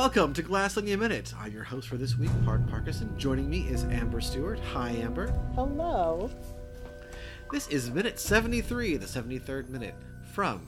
welcome 0.00 0.32
to 0.32 0.40
Glass 0.40 0.78
Onion 0.78 0.98
Minute. 0.98 1.34
I'm 1.38 1.52
your 1.52 1.62
host 1.62 1.86
for 1.86 1.98
this 1.98 2.16
week, 2.16 2.30
Park 2.46 2.66
Parkinson. 2.70 3.12
Joining 3.18 3.50
me 3.50 3.68
is 3.68 3.84
Amber 3.84 4.22
Stewart. 4.22 4.58
Hi, 4.72 4.92
Amber. 4.92 5.30
Hello. 5.54 6.30
This 7.52 7.68
is 7.68 7.90
minute 7.90 8.18
73, 8.18 8.96
the 8.96 9.04
73rd 9.04 9.68
minute, 9.68 9.94
from 10.32 10.66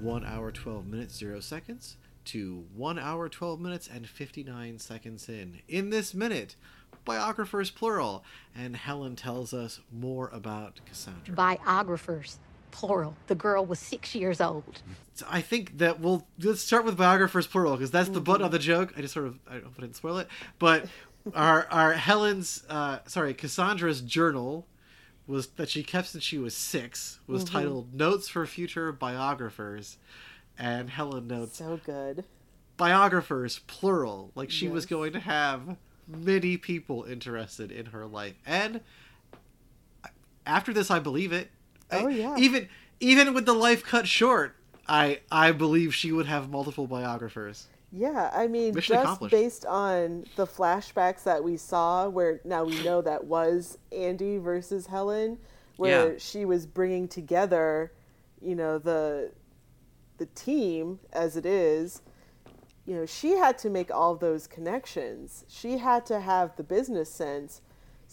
1 0.00 0.24
hour 0.24 0.50
12 0.50 0.84
minutes 0.88 1.16
0 1.16 1.38
seconds 1.38 1.96
to 2.24 2.64
1 2.74 2.98
hour 2.98 3.28
12 3.28 3.60
minutes 3.60 3.86
and 3.86 4.08
59 4.08 4.80
seconds 4.80 5.28
in. 5.28 5.60
In 5.68 5.90
this 5.90 6.12
minute, 6.12 6.56
biographers 7.04 7.70
plural, 7.70 8.24
and 8.52 8.74
Helen 8.74 9.14
tells 9.14 9.54
us 9.54 9.78
more 9.92 10.28
about 10.30 10.80
Cassandra. 10.86 11.36
Biographers, 11.36 12.40
plural. 12.72 13.16
The 13.28 13.34
girl 13.36 13.64
was 13.64 13.78
six 13.78 14.14
years 14.14 14.40
old. 14.40 14.82
I 15.28 15.40
think 15.40 15.78
that 15.78 16.00
we'll 16.00 16.26
let's 16.40 16.62
start 16.62 16.84
with 16.84 16.96
biographers 16.96 17.46
plural 17.46 17.76
because 17.76 17.90
that's 17.90 18.08
the 18.08 18.20
butt 18.20 18.42
of 18.42 18.50
the 18.50 18.58
mm-hmm. 18.58 18.66
joke. 18.66 18.94
I 18.96 19.02
just 19.02 19.14
sort 19.14 19.26
of 19.26 19.38
I 19.48 19.54
hope 19.54 19.74
I 19.78 19.82
didn't 19.82 19.96
spoil 19.96 20.18
it, 20.18 20.28
but 20.58 20.86
our 21.34 21.66
our 21.70 21.92
Helen's 21.92 22.64
uh, 22.68 22.98
sorry 23.06 23.34
Cassandra's 23.34 24.00
journal 24.00 24.66
was 25.26 25.48
that 25.48 25.68
she 25.68 25.82
kept 25.82 26.08
since 26.08 26.24
she 26.24 26.38
was 26.38 26.54
six 26.54 27.20
was 27.26 27.44
mm-hmm. 27.44 27.56
titled 27.56 27.94
Notes 27.94 28.28
for 28.28 28.44
Future 28.46 28.90
Biographers, 28.90 29.98
and 30.58 30.90
Helen 30.90 31.28
notes 31.28 31.58
So 31.58 31.80
good. 31.84 32.24
biographers 32.76 33.60
plural 33.66 34.32
like 34.34 34.50
she 34.50 34.68
was 34.68 34.86
going 34.86 35.12
to 35.12 35.20
have 35.20 35.76
many 36.08 36.56
people 36.56 37.04
interested 37.04 37.70
in 37.70 37.86
her 37.86 38.06
life 38.06 38.34
and 38.44 38.80
uh, 40.04 40.08
after 40.44 40.72
this 40.72 40.90
i 40.90 40.98
believe 40.98 41.32
it 41.32 41.50
Oh, 41.92 42.06
I- 42.06 42.10
yeah. 42.10 42.36
even 42.38 42.68
even 43.00 43.34
with 43.34 43.46
the 43.46 43.52
life 43.54 43.84
cut 43.84 44.06
short 44.08 44.54
i 44.88 45.20
i 45.30 45.52
believe 45.52 45.94
she 45.94 46.12
would 46.12 46.26
have 46.26 46.50
multiple 46.50 46.86
biographers 46.86 47.68
Yeah, 47.92 48.30
I 48.32 48.46
mean, 48.48 48.74
Mission 48.74 48.96
just 49.02 49.20
based 49.30 49.66
on 49.66 50.24
the 50.36 50.46
flashbacks 50.46 51.24
that 51.24 51.44
we 51.44 51.58
saw, 51.58 52.08
where 52.08 52.40
now 52.44 52.64
we 52.64 52.82
know 52.82 53.02
that 53.02 53.24
was 53.24 53.76
Andy 53.92 54.38
versus 54.38 54.86
Helen, 54.86 55.36
where 55.76 56.12
Yeah. 56.14 56.18
she 56.18 56.46
was 56.46 56.64
bringing 56.64 57.06
together, 57.06 57.92
you 58.40 58.54
know, 58.54 58.78
the 58.78 59.32
the 60.16 60.24
team 60.26 61.00
as 61.12 61.36
it 61.36 61.44
is. 61.44 62.00
You 62.86 62.94
know, 62.96 63.06
she 63.06 63.32
had 63.32 63.58
to 63.58 63.68
make 63.70 63.90
all 63.90 64.16
those 64.16 64.46
connections. 64.46 65.44
She 65.48 65.76
had 65.78 66.06
to 66.06 66.18
have 66.20 66.56
the 66.56 66.64
business 66.64 67.10
sense. 67.12 67.60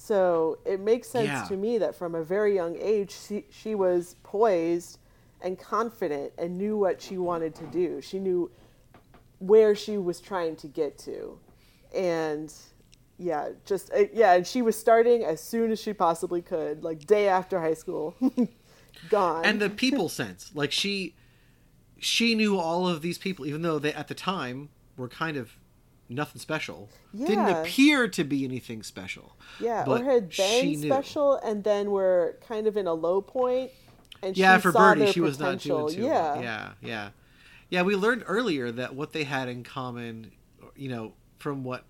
So 0.01 0.59
it 0.65 0.79
makes 0.79 1.09
sense 1.09 1.27
Yeah. 1.27 1.43
to 1.49 1.57
me 1.57 1.77
that 1.79 1.93
from 1.93 2.15
a 2.15 2.23
very 2.23 2.55
young 2.55 2.77
age, 2.79 3.11
she, 3.11 3.43
she 3.51 3.75
was 3.75 4.15
poised 4.23 4.97
and 5.41 5.59
confident 5.59 6.31
and 6.37 6.57
knew 6.57 6.77
what 6.77 7.01
she 7.01 7.17
wanted 7.17 7.53
to 7.55 7.65
do. 7.67 7.99
She 7.99 8.17
knew 8.17 8.49
where 9.39 9.75
she 9.75 9.97
was 9.97 10.21
trying 10.21 10.55
to 10.55 10.67
get 10.67 10.97
to 10.99 11.37
and 11.93 12.53
yeah 13.17 13.49
just 13.65 13.91
uh, 13.93 14.03
yeah 14.13 14.33
and 14.33 14.45
she 14.45 14.61
was 14.61 14.77
starting 14.77 15.23
as 15.23 15.41
soon 15.41 15.71
as 15.71 15.81
she 15.81 15.93
possibly 15.93 16.41
could 16.41 16.83
like 16.83 17.05
day 17.05 17.27
after 17.27 17.59
high 17.59 17.73
school 17.73 18.15
gone 19.09 19.45
and 19.45 19.61
the 19.61 19.69
people 19.85 20.09
sense 20.09 20.51
like 20.53 20.71
she 20.73 21.15
she 21.97 22.35
knew 22.35 22.59
all 22.59 22.87
of 22.87 23.01
these 23.01 23.17
people 23.17 23.45
even 23.45 23.61
though 23.61 23.79
they 23.79 23.93
at 23.93 24.07
the 24.09 24.13
time 24.13 24.69
were 24.97 25.07
kind 25.07 25.37
of 25.37 25.57
nothing 26.09 26.39
special. 26.41 26.89
Yeah. 27.13 27.27
didn't 27.27 27.49
appear 27.49 28.07
to 28.07 28.23
be 28.23 28.43
anything 28.43 28.83
special. 28.83 29.35
Yeah 29.59 29.83
but 29.85 30.01
or 30.01 30.05
had 30.05 30.33
she 30.33 30.75
been 30.75 30.81
special 30.89 31.35
and 31.35 31.63
then 31.63 31.91
were 31.91 32.37
kind 32.47 32.67
of 32.67 32.75
in 32.75 32.87
a 32.87 32.93
low 32.93 33.21
point 33.21 33.71
and 34.21 34.35
yeah 34.37 34.57
she 34.57 34.61
for 34.63 34.71
birdie 34.71 35.11
she 35.11 35.21
was 35.21 35.39
not 35.39 35.59
doing 35.59 35.89
too 35.93 36.01
yeah. 36.01 36.33
Well. 36.33 36.43
yeah 36.43 36.69
yeah. 36.81 37.09
Yeah 37.69 37.81
we 37.83 37.95
learned 37.95 38.23
earlier 38.25 38.71
that 38.71 38.95
what 38.95 39.13
they 39.13 39.23
had 39.23 39.47
in 39.47 39.63
common 39.63 40.31
you 40.75 40.89
know 40.89 41.13
from 41.37 41.63
what 41.63 41.85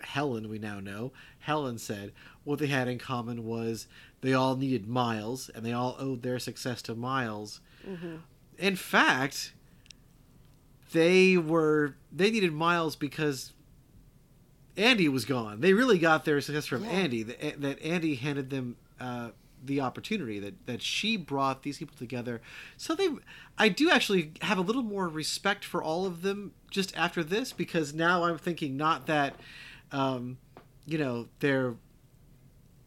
helen 0.00 0.48
we 0.48 0.58
now 0.58 0.80
know 0.80 1.12
helen 1.40 1.76
said 1.78 2.12
what 2.44 2.58
they 2.58 2.66
had 2.68 2.88
in 2.88 2.98
common 2.98 3.44
was 3.44 3.86
they 4.20 4.32
all 4.32 4.56
needed 4.56 4.86
miles 4.86 5.48
and 5.54 5.64
they 5.64 5.72
all 5.72 5.96
owed 5.98 6.22
their 6.22 6.38
success 6.38 6.82
to 6.82 6.94
miles. 6.94 7.60
Mm-hmm. 7.88 8.16
in 8.58 8.74
fact 8.76 9.52
they 10.92 11.36
were 11.36 11.94
they 12.12 12.30
needed 12.30 12.52
miles 12.52 12.96
because 12.96 13.52
andy 14.76 15.08
was 15.08 15.24
gone 15.24 15.60
they 15.60 15.72
really 15.72 15.98
got 15.98 16.24
their 16.24 16.40
success 16.40 16.66
from 16.66 16.84
Yeah. 16.84 16.90
andy 16.90 17.22
that, 17.24 17.60
that 17.60 17.82
andy 17.82 18.14
handed 18.14 18.50
them 18.50 18.76
uh, 19.00 19.30
the 19.64 19.80
opportunity 19.80 20.38
that 20.38 20.66
that 20.66 20.82
she 20.82 21.16
brought 21.16 21.62
these 21.62 21.78
people 21.78 21.96
together 21.98 22.40
so 22.76 22.94
they 22.94 23.08
i 23.58 23.68
do 23.68 23.90
actually 23.90 24.32
have 24.42 24.56
a 24.58 24.60
little 24.62 24.82
more 24.84 25.08
respect 25.08 25.64
for 25.64 25.82
all 25.82 26.06
of 26.06 26.22
them 26.22 26.52
just 26.70 26.96
after 26.96 27.24
this 27.24 27.52
because 27.52 27.92
now 27.92 28.22
i'm 28.24 28.38
thinking 28.38 28.76
not 28.76 29.06
that 29.06 29.34
um, 29.90 30.38
you 30.86 30.96
know 30.98 31.26
they're 31.40 31.74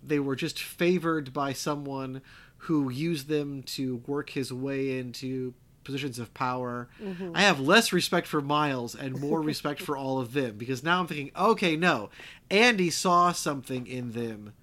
they 0.04 0.20
were 0.20 0.36
just 0.36 0.60
favored 0.62 1.34
by 1.34 1.52
someone 1.54 2.22
who 2.66 2.90
used 2.90 3.28
them 3.28 3.62
to 3.64 3.98
work 4.08 4.30
his 4.32 4.52
way 4.54 4.98
into 4.98 5.54
positions 5.92 6.20
of 6.20 6.34
power. 6.34 6.88
Mm-hmm. 7.02 7.32
I 7.36 7.42
have 7.42 7.60
less 7.60 7.92
respect 7.92 8.28
for 8.28 8.42
Miles 8.42 8.96
and 8.96 9.20
more 9.20 9.42
respect 9.52 9.82
for 9.82 9.98
all 9.98 10.20
of 10.20 10.34
them 10.34 10.58
because 10.58 10.84
now 10.84 11.00
I'm 11.00 11.08
thinking, 11.08 11.32
okay, 11.38 11.76
no, 11.76 12.10
Andy 12.50 12.90
saw 12.90 13.32
something 13.32 13.86
in 13.88 14.14
them, 14.14 14.54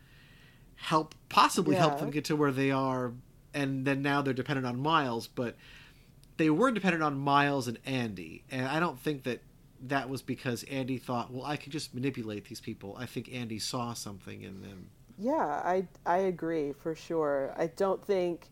help 0.77 1.15
possibly 1.29 1.77
help 1.77 1.99
them 2.01 2.11
get 2.11 2.25
to 2.27 2.37
where 2.37 2.53
they 2.53 2.71
are, 2.71 3.13
and 3.53 3.85
then 3.85 4.03
now 4.03 4.23
they're 4.23 4.35
dependent 4.35 4.67
on 4.67 4.81
Miles, 4.81 5.27
but 5.27 5.57
they 6.39 6.51
were 6.51 6.71
dependent 6.71 7.03
on 7.03 7.19
Miles 7.19 7.69
and 7.69 7.79
Andy, 7.85 8.45
and 8.51 8.67
I 8.67 8.81
don't 8.81 8.99
think 8.99 9.25
that 9.25 9.43
that 9.81 10.09
was 10.09 10.23
because 10.23 10.65
Andy 10.65 10.99
thought, 10.99 11.33
well, 11.33 11.45
I 11.45 11.57
could 11.57 11.73
just 11.73 11.95
manipulate 11.95 12.47
these 12.47 12.61
people. 12.61 12.97
I 12.99 13.07
think 13.07 13.33
Andy 13.33 13.59
saw 13.59 13.93
something 13.93 14.43
in 14.43 14.63
them. 14.63 14.91
Yeah, 15.19 15.35
I 15.35 15.87
I 16.07 16.19
agree 16.19 16.73
for 16.73 16.95
sure. 16.95 17.53
I 17.57 17.67
don't 17.67 18.05
think 18.05 18.49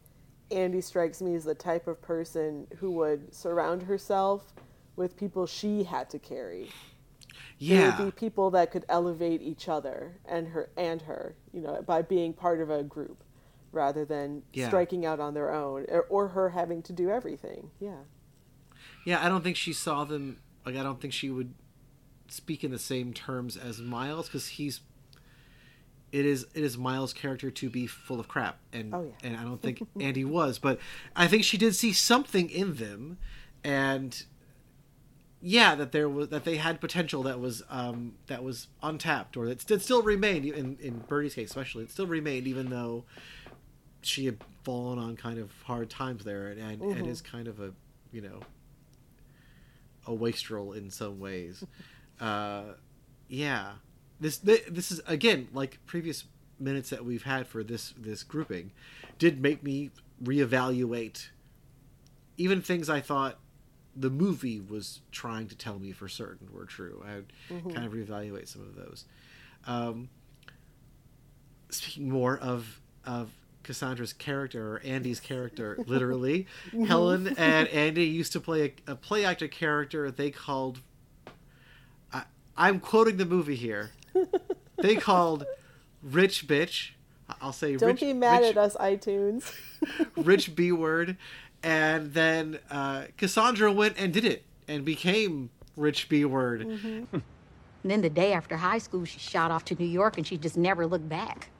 Andy 0.51 0.81
strikes 0.81 1.21
me 1.21 1.35
as 1.35 1.45
the 1.45 1.55
type 1.55 1.87
of 1.87 2.01
person 2.01 2.67
who 2.79 2.91
would 2.93 3.35
surround 3.35 3.83
herself 3.83 4.55
with 4.97 5.17
people 5.17 5.47
she 5.47 5.85
had 5.85 6.09
to 6.11 6.19
carry. 6.19 6.63
It 6.63 6.71
Yeah. 7.59 7.99
would 7.99 8.07
be 8.07 8.11
people 8.13 8.51
that 8.53 8.71
could 8.71 8.85
elevate 8.89 9.43
each 9.43 9.69
other 9.69 10.19
and 10.25 10.49
her 10.49 10.71
and 10.77 11.03
her, 11.03 11.35
you 11.53 11.61
know, 11.61 11.83
by 11.83 12.03
being 12.03 12.33
part 12.33 12.61
of 12.61 12.71
a 12.71 12.83
group 12.83 13.23
rather 13.73 14.05
than 14.05 14.43
Yeah. 14.53 14.69
striking 14.69 15.05
out 15.05 15.21
on 15.21 15.35
their 15.35 15.53
own 15.53 15.85
or, 15.89 16.03
or 16.09 16.29
her 16.29 16.51
having 16.51 16.83
to 16.83 16.93
do 16.93 17.11
everything. 17.11 17.71
Yeah. 17.81 18.05
Yeah, 19.05 19.25
I 19.25 19.29
don't 19.29 19.43
think 19.43 19.57
she 19.57 19.73
saw 19.73 20.05
them. 20.05 20.41
Like, 20.65 20.77
I 20.77 20.83
don't 20.83 21.01
think 21.01 21.13
she 21.13 21.31
would 21.31 21.55
speak 22.29 22.65
in 22.65 22.71
the 22.71 22.79
same 22.79 23.13
terms 23.13 23.57
as 23.57 23.81
Miles 23.81 24.27
because 24.27 24.49
he's. 24.49 24.81
It 26.17 26.25
is 26.27 26.47
it 26.55 26.63
is 26.65 26.79
Miles' 26.79 27.13
character 27.13 27.51
to 27.51 27.69
be 27.71 27.87
full 27.87 28.21
of 28.21 28.29
crap, 28.29 28.59
and 28.73 28.95
Oh, 28.95 29.03
yeah. 29.23 29.29
and 29.29 29.37
I 29.37 29.43
don't 29.43 29.61
think 29.61 29.87
Andy 30.01 30.25
was, 30.25 30.59
but 30.59 30.79
I 31.15 31.27
think 31.27 31.45
she 31.45 31.59
did 31.59 31.75
see 31.75 31.93
something 31.93 32.49
in 32.49 32.75
them, 32.77 33.19
and 33.65 34.23
yeah, 35.43 35.75
that 35.75 35.93
there 35.93 36.09
was 36.09 36.29
that 36.31 36.45
they 36.45 36.57
had 36.57 36.81
potential 36.81 37.23
that 37.25 37.39
was 37.41 37.63
um, 37.69 38.15
that 38.29 38.43
was 38.43 38.69
untapped, 38.83 39.37
or 39.37 39.47
that 39.47 39.61
st- 39.61 39.83
still 39.83 40.03
remained 40.03 40.47
in 40.47 40.79
in 40.81 40.99
Birdie's 41.07 41.35
case, 41.35 41.51
especially 41.51 41.85
it 41.85 41.91
still 41.91 42.07
remained 42.07 42.47
even 42.47 42.71
though 42.71 43.05
she 44.01 44.25
had 44.27 44.39
fallen 44.65 44.99
on 44.99 45.17
kind 45.17 45.39
of 45.39 45.51
hard 45.65 45.91
times 45.91 46.25
there, 46.25 46.49
and 46.49 46.61
and, 46.61 46.83
and 46.83 47.07
is 47.07 47.21
kind 47.21 47.47
of 47.49 47.61
a 47.61 47.73
you 48.11 48.23
know 48.23 48.41
a 50.07 50.15
wastrel 50.15 50.73
in 50.73 50.91
some 50.91 51.19
ways. 51.21 51.63
Uh, 52.19 52.73
yeah, 53.29 53.73
this 54.21 54.39
this 54.39 54.91
is 54.91 55.01
again 55.07 55.49
like 55.53 55.79
previous 55.87 56.25
minutes 56.59 56.91
that 56.91 57.05
we've 57.05 57.25
had 57.25 57.47
for 57.47 57.63
this 57.63 57.95
this 57.99 58.23
grouping, 58.23 58.73
did 59.19 59.41
make 59.41 59.63
me 59.63 59.91
reevaluate 60.23 61.29
even 62.39 62.61
things 62.61 62.89
I 62.89 63.01
thought 63.01 63.39
the 63.95 64.11
movie 64.11 64.61
was 64.61 65.01
trying 65.11 65.49
to 65.49 65.57
tell 65.57 65.79
me 65.79 65.93
for 65.93 66.09
certain 66.09 66.49
were 66.53 66.67
true. 66.67 67.03
I 67.07 67.15
would 67.17 67.75
kind 67.75 67.87
of 67.87 67.93
reevaluate 67.93 68.49
some 68.49 68.63
of 68.63 68.75
those. 68.77 69.05
Um, 69.67 70.11
speaking 71.71 72.11
more 72.11 72.39
of 72.39 72.81
of 73.05 73.31
Cassandra's 73.63 74.13
character 74.13 74.75
or 74.75 74.81
Andy's 74.85 75.21
character, 75.21 75.79
literally, 75.87 76.47
Helen 76.87 77.35
and 77.39 77.69
Andy 77.69 78.05
used 78.05 78.33
to 78.33 78.41
play 78.41 78.75
a, 78.87 78.93
a 78.93 78.97
play 78.97 79.25
actor 79.25 79.49
character 79.49 80.11
they 80.11 80.31
called. 80.31 80.81
I, 82.13 82.25
I'm 82.57 82.81
quoting 82.81 83.17
the 83.17 83.27
movie 83.27 83.57
here. 83.57 83.93
They 84.79 84.97
called 84.97 85.47
Rich 86.03 86.47
Bitch. 86.47 86.91
I'll 87.41 87.53
say 87.53 87.77
Don't 87.77 87.89
Rich, 87.89 88.01
be 88.01 88.13
mad 88.13 88.43
Rich, 88.43 88.51
at 88.51 88.59
us, 88.59 88.77
iTunes. 88.77 89.51
Rich 90.17 90.55
B 90.57 90.71
word, 90.71 91.17
and 91.63 92.13
then 92.13 92.59
uh, 92.71 93.05
Cassandra 93.17 93.73
went 93.73 93.99
and 93.99 94.13
did 94.13 94.25
it 94.25 94.45
and 94.69 94.85
became 94.85 95.51
Rich 95.77 96.09
B 96.09 96.25
word. 96.25 96.63
And 97.87 97.93
then 97.93 98.03
the 98.03 98.11
day 98.11 98.33
after 98.33 98.57
high 98.57 98.79
school, 98.79 99.05
she 99.05 99.19
shot 99.19 99.51
off 99.51 99.65
to 99.67 99.75
New 99.77 99.87
York 99.87 100.17
and 100.17 100.27
she 100.27 100.37
just 100.37 100.57
never 100.57 100.87
looked 100.87 101.09
back. 101.09 101.51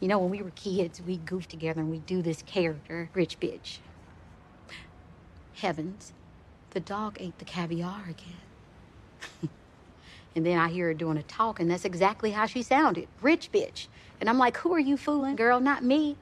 you 0.00 0.08
know, 0.08 0.18
when 0.18 0.30
we 0.30 0.42
were 0.42 0.50
kids, 0.50 1.00
we 1.00 1.18
goofed 1.18 1.50
together 1.50 1.80
and 1.80 1.90
we 1.90 1.98
do 1.98 2.20
this 2.20 2.42
character, 2.42 3.08
rich 3.14 3.38
bitch. 3.38 3.78
Heavens, 5.54 6.12
the 6.70 6.80
dog 6.80 7.16
ate 7.20 7.38
the 7.38 7.44
caviar 7.44 8.04
again. 8.10 9.48
And 10.36 10.44
then 10.44 10.58
I 10.58 10.68
hear 10.68 10.86
her 10.86 10.94
doing 10.94 11.16
a 11.16 11.22
talk, 11.22 11.60
and 11.60 11.70
that's 11.70 11.84
exactly 11.84 12.32
how 12.32 12.46
she 12.46 12.62
sounded 12.62 13.08
rich 13.20 13.50
bitch. 13.52 13.86
And 14.20 14.28
I'm 14.28 14.38
like, 14.38 14.56
who 14.58 14.72
are 14.72 14.80
you 14.80 14.96
fooling, 14.96 15.36
girl? 15.36 15.60
Not 15.60 15.84
me. 15.84 16.16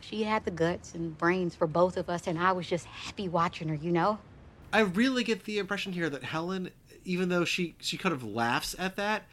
She 0.00 0.24
had 0.24 0.44
the 0.44 0.50
guts 0.50 0.94
and 0.94 1.16
brains 1.16 1.54
for 1.54 1.66
both 1.66 1.96
of 1.96 2.10
us, 2.10 2.26
and 2.26 2.38
I 2.38 2.52
was 2.52 2.66
just 2.66 2.86
happy 2.86 3.28
watching 3.28 3.68
her, 3.68 3.74
you 3.74 3.92
know? 3.92 4.18
I 4.72 4.80
really 4.80 5.22
get 5.22 5.44
the 5.44 5.58
impression 5.58 5.92
here 5.92 6.10
that 6.10 6.24
Helen, 6.24 6.70
even 7.04 7.28
though 7.28 7.44
she 7.44 7.74
she 7.78 7.96
kind 7.96 8.14
of 8.14 8.24
laughs 8.24 8.74
at 8.78 8.96
that, 8.96 9.24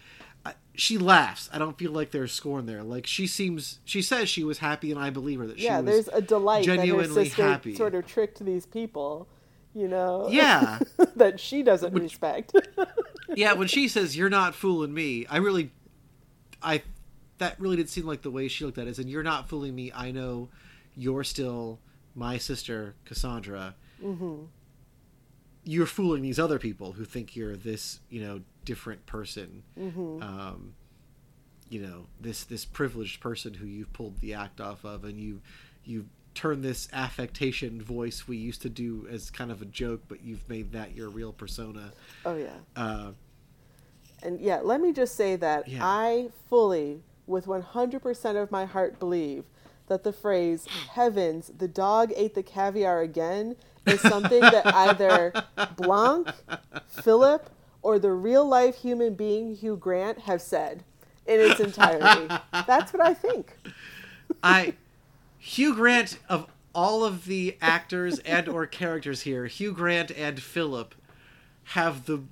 she 0.80 0.98
laughs. 0.98 1.50
I 1.52 1.58
don't 1.58 1.78
feel 1.78 1.92
like 1.92 2.12
there's 2.12 2.32
scorn 2.32 2.66
there. 2.66 2.84
Like 2.84 3.06
she 3.06 3.28
seems, 3.28 3.80
she 3.86 4.02
says 4.02 4.30
she 4.30 4.44
was 4.44 4.60
happy, 4.60 4.92
and 4.92 5.00
I 5.00 5.10
believe 5.10 5.40
her 5.40 5.48
that 5.48 5.60
she 5.60 5.66
yeah, 5.66 5.82
was 5.82 5.86
there's 5.86 6.08
a 6.08 6.22
delight 6.22 6.66
that 6.66 6.72
her 6.72 6.78
genuinely 6.78 7.26
sister 7.26 7.44
happy. 7.44 7.76
sort 7.76 7.96
of 7.96 8.08
tricked 8.08 8.44
these 8.44 8.66
people, 8.66 9.28
you 9.76 9.88
know? 9.88 10.28
Yeah. 10.30 10.80
that 11.16 11.40
she 11.40 11.64
doesn't 11.64 11.94
respect. 11.94 12.54
yeah, 13.36 13.54
when 13.54 13.68
she 13.68 13.88
says 13.88 14.16
"You're 14.16 14.30
not 14.30 14.56
fooling 14.56 14.94
me," 14.94 15.26
I 15.28 15.38
really, 15.38 15.72
I, 16.62 16.84
that 17.38 17.60
really 17.60 17.78
did 17.78 17.90
seem 17.90 18.06
like 18.06 18.22
the 18.22 18.32
way 18.32 18.48
she 18.48 18.66
looked 18.66 18.78
at 18.78 18.88
it. 18.88 18.92
Is, 18.92 19.00
and 19.00 19.10
you're 19.10 19.24
not 19.24 19.50
fooling 19.50 19.76
me. 19.76 19.92
I 19.94 20.12
know 20.12 20.50
you're 20.96 21.24
still 21.24 21.80
my 22.16 22.38
sister, 22.38 22.96
Cassandra. 23.06 23.76
Mm-hmm. 24.04 24.46
You're 25.64 25.86
fooling 25.86 26.22
these 26.22 26.40
other 26.40 26.58
people 26.58 26.94
who 26.94 27.06
think 27.06 27.36
you're 27.36 27.56
this, 27.56 28.00
you 28.10 28.22
know, 28.22 28.42
different 28.66 29.06
person. 29.06 29.64
Mm-hmm. 29.78 30.24
Um, 30.24 30.74
you 31.70 31.82
know, 31.82 32.08
this 32.20 32.44
this 32.46 32.66
privileged 32.66 33.20
person 33.22 33.54
who 33.54 33.66
you've 33.66 33.94
pulled 33.94 34.20
the 34.20 34.34
act 34.34 34.60
off 34.60 34.84
of, 34.84 35.04
and 35.04 35.20
you 35.20 35.42
you 35.86 36.06
turn 36.36 36.62
this 36.62 36.88
affectation 36.94 37.82
voice 37.82 38.28
we 38.28 38.38
used 38.38 38.62
to 38.62 38.70
do 38.70 39.08
as 39.10 39.30
kind 39.30 39.52
of 39.52 39.62
a 39.62 39.66
joke, 39.66 40.02
but 40.08 40.24
you've 40.24 40.48
made 40.50 40.72
that 40.74 40.96
your 40.96 41.10
real 41.10 41.34
persona. 41.34 41.92
oh, 42.26 42.36
yeah. 42.36 42.54
Uh, 42.76 43.12
And 44.24 44.40
yeah, 44.40 44.60
let 44.64 44.82
me 44.82 44.92
just 44.94 45.16
say 45.16 45.36
that 45.38 45.68
Yeah. 45.68 45.80
I 45.84 46.30
fully, 46.50 47.02
with 47.28 47.46
100% 47.46 48.42
of 48.42 48.52
my 48.52 48.66
heart, 48.66 49.00
believe 49.00 49.46
that 49.88 50.04
the 50.04 50.14
phrase, 50.14 50.66
heavens, 50.92 51.52
the 51.58 51.68
dog 51.68 52.12
ate 52.16 52.36
the 52.36 52.44
caviar 52.44 53.02
again, 53.02 53.56
is 53.88 54.00
something 54.02 54.42
that 54.42 54.68
either 54.76 55.34
Blanc, 55.78 56.30
Philip, 56.88 57.50
or 57.82 57.98
the 57.98 58.12
real 58.12 58.46
life 58.46 58.76
human 58.76 59.16
being 59.16 59.56
Hugh 59.56 59.78
Grant 59.78 60.20
have 60.20 60.42
said 60.42 60.84
in 61.26 61.40
its 61.40 61.60
entirety. 61.60 62.28
That's 62.68 62.94
what 62.94 63.02
I 63.02 63.14
think. 63.14 63.58
I 64.44 64.74
Hugh 65.40 65.74
Grant 65.74 66.20
of 66.28 66.48
all 66.76 67.04
of 67.04 67.26
the 67.26 67.58
actors 67.62 68.20
and 68.20 68.48
or 68.48 68.68
characters 68.68 69.22
here, 69.22 69.48
Hugh 69.48 69.72
Grant 69.72 70.12
and 70.12 70.42
Philip 70.42 70.94
have 71.64 72.06
the 72.06 72.24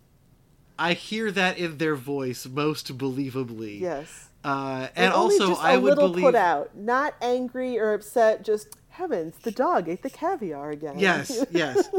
I 0.80 0.94
hear 0.94 1.32
that 1.32 1.58
in 1.58 1.78
their 1.78 1.96
voice 1.96 2.46
most 2.46 2.98
believably. 2.98 3.80
Yes. 3.80 4.30
Uh, 4.44 4.88
and 4.96 5.12
only 5.12 5.36
also 5.36 5.50
just 5.50 5.62
a 5.62 5.66
I 5.66 5.78
would 5.78 5.90
little 5.96 6.10
believe 6.10 6.24
put 6.24 6.36
out, 6.36 6.78
not 6.78 7.16
angry 7.22 7.80
or 7.80 7.94
upset, 7.94 8.44
just 8.44 8.78
heavens, 8.90 9.36
the 9.42 9.52
dog 9.52 9.90
ate 9.90 10.04
the 10.04 10.10
caviar 10.10 10.70
again. 10.70 11.00
Yes, 11.00 11.44
yes. 11.52 11.90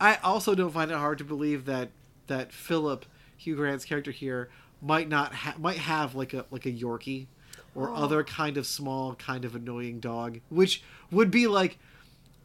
I 0.00 0.16
also 0.16 0.54
don't 0.54 0.72
find 0.72 0.90
it 0.90 0.96
hard 0.96 1.18
to 1.18 1.24
believe 1.24 1.66
that 1.66 1.90
that 2.26 2.52
Philip 2.52 3.04
Hugh 3.36 3.56
Grant's 3.56 3.84
character 3.84 4.10
here 4.10 4.48
might 4.80 5.08
not 5.08 5.34
ha- 5.34 5.54
might 5.58 5.78
have 5.78 6.14
like 6.14 6.32
a 6.32 6.46
like 6.50 6.66
a 6.66 6.72
Yorkie 6.72 7.26
or 7.74 7.90
oh. 7.90 7.94
other 7.94 8.24
kind 8.24 8.56
of 8.56 8.66
small 8.66 9.14
kind 9.14 9.44
of 9.44 9.54
annoying 9.54 10.00
dog, 10.00 10.40
which 10.48 10.82
would 11.10 11.30
be 11.30 11.46
like 11.46 11.78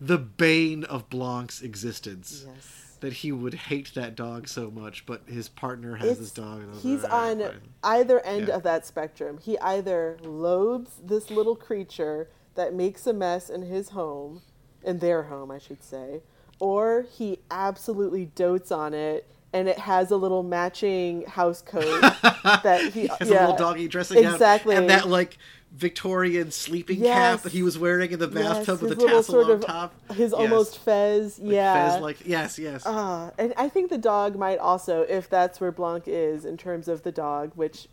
the 0.02 0.18
bane 0.18 0.84
of 0.86 1.10
Blanc's 1.10 1.62
existence. 1.62 2.46
Yes. 2.48 2.86
That 3.02 3.14
he 3.14 3.32
would 3.32 3.54
hate 3.54 3.94
that 3.96 4.16
dog 4.16 4.50
so 4.50 4.70
much, 4.70 5.06
but 5.06 5.22
his 5.26 5.48
partner 5.48 5.96
has 5.96 6.20
this 6.20 6.32
dog. 6.32 6.64
and 6.64 6.76
he's 6.76 7.04
like, 7.04 7.14
"Alright, 7.14 7.42
on 7.42 7.52
fine." 7.52 7.60
either 7.82 8.20
end 8.26 8.50
Yeah. 8.50 8.56
of 8.56 8.64
that 8.64 8.86
spectrum. 8.86 9.38
He 9.38 9.58
either 9.60 10.18
loathes 10.22 10.92
this 11.02 11.32
little 11.32 11.56
creature 11.56 12.28
that 12.56 12.74
makes 12.74 13.08
a 13.08 13.14
mess 13.14 13.50
in 13.50 13.62
his 13.62 13.90
home, 13.90 14.42
in 14.84 15.00
their 15.00 15.24
home, 15.24 15.50
I 15.50 15.60
should 15.60 15.82
say, 15.82 16.22
or 16.60 17.06
he 17.10 17.40
absolutely 17.50 18.26
dotes 18.26 18.70
on 18.70 18.94
it. 18.94 19.26
And 19.52 19.68
it 19.68 19.80
has 19.80 20.12
a 20.12 20.16
little 20.18 20.44
matching 20.44 21.26
house 21.26 21.62
coat 21.62 22.02
that 22.44 22.82
he, 22.94 23.02
He 23.02 23.08
has 23.08 23.30
yeah, 23.30 23.46
a 23.48 23.48
little 23.48 23.56
doggy 23.58 23.88
dressing 23.88 24.22
gown, 24.22 24.34
exactly, 24.34 24.76
and 24.76 24.90
that 24.90 25.08
like 25.08 25.38
Victorian 25.72 26.52
sleeping 26.52 27.04
cap 27.04 27.42
that 27.42 27.52
he 27.52 27.64
was 27.64 27.78
wearing 27.78 28.12
in 28.12 28.20
the 28.20 28.28
Yes, 28.28 28.58
bathtub 28.60 28.82
with 28.82 28.90
his 28.90 28.98
the 28.98 29.08
tassel 29.08 29.36
sort 29.36 29.50
on 29.50 29.60
of 29.60 29.66
top. 29.66 29.94
his 30.16 30.32
Yes. 30.34 30.40
almost 30.40 30.78
fez, 30.80 31.40
Like 31.40 31.48
yeah, 31.52 31.92
Fez 31.92 32.02
like 32.02 32.28
yes, 32.28 32.60
yes. 32.60 32.84
Ah, 32.86 33.32
and 33.38 33.54
I 33.58 33.70
think 33.70 33.90
the 33.90 33.98
dog 33.98 34.36
might 34.38 34.58
also, 34.60 35.02
if 35.02 35.30
that's 35.30 35.60
where 35.60 35.72
Blanc 35.72 36.04
is 36.08 36.46
in 36.46 36.58
terms 36.58 36.88
of 36.88 37.04
the 37.04 37.12
dog, 37.12 37.52
which 37.56 37.88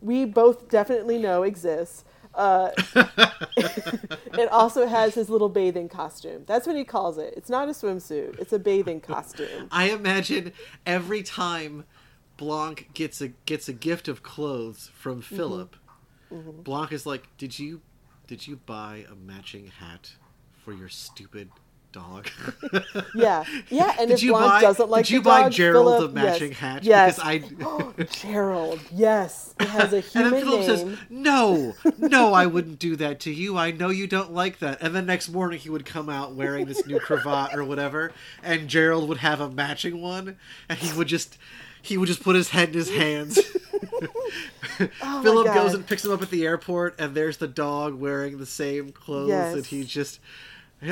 we 0.00 0.24
both 0.24 0.68
definitely 0.68 1.18
know 1.18 1.42
exists. 1.42 2.04
Uh, 2.34 2.70
it 3.56 4.50
also 4.50 4.86
has 4.86 5.14
his 5.14 5.28
little 5.28 5.48
bathing 5.48 5.88
costume. 5.88 6.44
That's 6.46 6.66
what 6.66 6.76
he 6.76 6.84
calls 6.84 7.18
it. 7.18 7.34
It's 7.36 7.50
not 7.50 7.68
a 7.68 7.72
swimsuit. 7.72 8.38
It's 8.40 8.52
a 8.52 8.58
bathing 8.58 9.00
costume. 9.00 9.68
I 9.70 9.90
imagine 9.90 10.52
every 10.86 11.22
time 11.22 11.84
Blanc 12.36 12.88
gets 12.94 13.20
a 13.20 13.28
gets 13.28 13.68
a 13.68 13.72
gift 13.72 14.08
of 14.08 14.22
clothes 14.22 14.90
from 14.94 15.22
Mm-hmm. 15.22 15.36
Philip, 15.36 15.76
Blanc 16.64 16.92
is 16.92 17.06
like, 17.06 17.28
"Did 17.36 17.58
you 17.58 17.82
did 18.26 18.46
you 18.46 18.56
buy 18.56 19.04
a 19.10 19.14
matching 19.14 19.66
hat 19.66 20.12
for 20.64 20.72
your 20.72 20.88
stupid 20.88 21.50
dog?" 21.92 22.28
Yeah, 23.14 23.44
yeah. 23.68 23.94
And 23.98 24.08
Did 24.08 24.14
if 24.14 24.22
you 24.22 24.32
Blanc 24.32 24.52
buy- 24.52 24.60
doesn't 24.62 24.88
like 24.90 25.04
did 25.06 25.12
you 25.12 25.20
the 25.20 25.24
buy 25.24 25.42
dog, 25.42 25.52
Gerald 25.52 25.96
Philip, 25.98 26.10
a 26.10 26.14
matching 26.14 26.50
yes, 26.50 26.58
hat? 26.58 26.84
Yes. 26.84 27.16
Because 27.16 27.42
I- 27.42 27.42
oh, 27.64 27.94
Gerald. 28.10 28.80
Yes, 28.92 29.54
it 29.60 29.68
has 29.68 29.92
a 29.92 29.96
And 30.18 30.32
then 30.32 30.32
human 30.32 30.40
Philip 30.42 30.60
name. 30.60 30.76
says, 30.96 30.98
"No, 31.10 31.74
no, 31.98 32.32
I 32.32 32.46
wouldn't 32.54 32.78
do 32.78 32.96
that 32.96 33.20
to 33.20 33.30
you. 33.32 33.56
I 33.58 33.70
know 33.70 33.90
you 33.90 34.06
don't 34.06 34.32
like 34.32 34.58
that." 34.60 34.78
And 34.82 34.94
then 34.94 35.06
next 35.06 35.28
morning 35.28 35.58
he 35.60 35.68
would 35.70 35.84
come 35.84 36.08
out 36.08 36.34
wearing 36.34 36.66
this 36.66 36.86
new 36.86 36.98
cravat 36.98 37.54
or 37.54 37.64
whatever, 37.64 38.12
and 38.42 38.68
Gerald 38.68 39.08
would 39.08 39.18
have 39.18 39.40
a 39.40 39.50
matching 39.50 40.00
one, 40.00 40.36
and 40.68 40.78
he 40.78 40.96
would 40.96 41.08
just 41.08 41.36
he 41.82 41.98
would 41.98 42.06
just 42.06 42.22
put 42.22 42.36
his 42.36 42.50
head 42.50 42.68
in 42.68 42.74
his 42.74 42.90
hands. 42.90 43.38
Oh 45.02 45.22
Philip 45.22 45.46
goes 45.54 45.74
and 45.74 45.86
picks 45.86 46.04
him 46.04 46.12
up 46.12 46.22
at 46.22 46.30
the 46.30 46.44
airport, 46.44 46.98
and 46.98 47.14
there's 47.14 47.36
the 47.36 47.48
dog 47.48 47.94
wearing 47.94 48.38
the 48.38 48.46
same 48.46 48.90
clothes, 48.92 49.28
Yes. 49.28 49.54
and 49.54 49.66
he 49.66 49.84
just. 49.84 50.18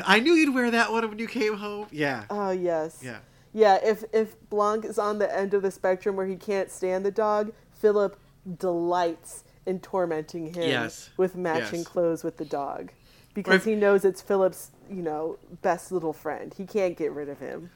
I 0.07 0.21
knew 0.21 0.33
you'd 0.35 0.55
wear 0.55 0.71
that 0.71 0.93
one 0.93 1.09
when 1.09 1.19
you 1.19 1.27
came 1.27 1.55
home. 1.55 1.87
Yeah, 1.91 2.25
Oh 2.31 2.51
yes. 2.51 3.01
yeah. 3.03 3.19
Yeah, 3.53 3.79
if 3.83 4.05
if 4.13 4.37
Blanc 4.49 4.85
is 4.85 4.99
on 4.99 5.19
the 5.19 5.35
end 5.37 5.55
of 5.55 5.63
the 5.63 5.71
spectrum 5.71 6.15
where 6.17 6.27
he 6.27 6.37
can't 6.37 6.71
stand 6.71 7.05
the 7.05 7.11
dog, 7.11 7.53
Philip 7.73 8.19
delights 8.59 9.45
in 9.67 9.81
tormenting 9.81 10.55
him 10.55 10.69
Yes. 10.69 11.11
with 11.17 11.37
matching 11.37 11.81
Yes. 11.81 11.89
clothes 11.89 12.25
with 12.25 12.37
the 12.37 12.45
dog. 12.45 12.93
Because 13.35 13.67
Right. 13.67 13.71
he 13.71 13.75
knows 13.75 14.05
it's 14.05 14.23
Philip's, 14.23 14.71
you 14.89 15.03
know, 15.03 15.39
best 15.63 15.93
little 15.93 16.13
friend. 16.13 16.53
He 16.55 16.65
can't 16.67 16.97
get 16.97 17.13
rid 17.13 17.29
of 17.29 17.39
him. 17.39 17.71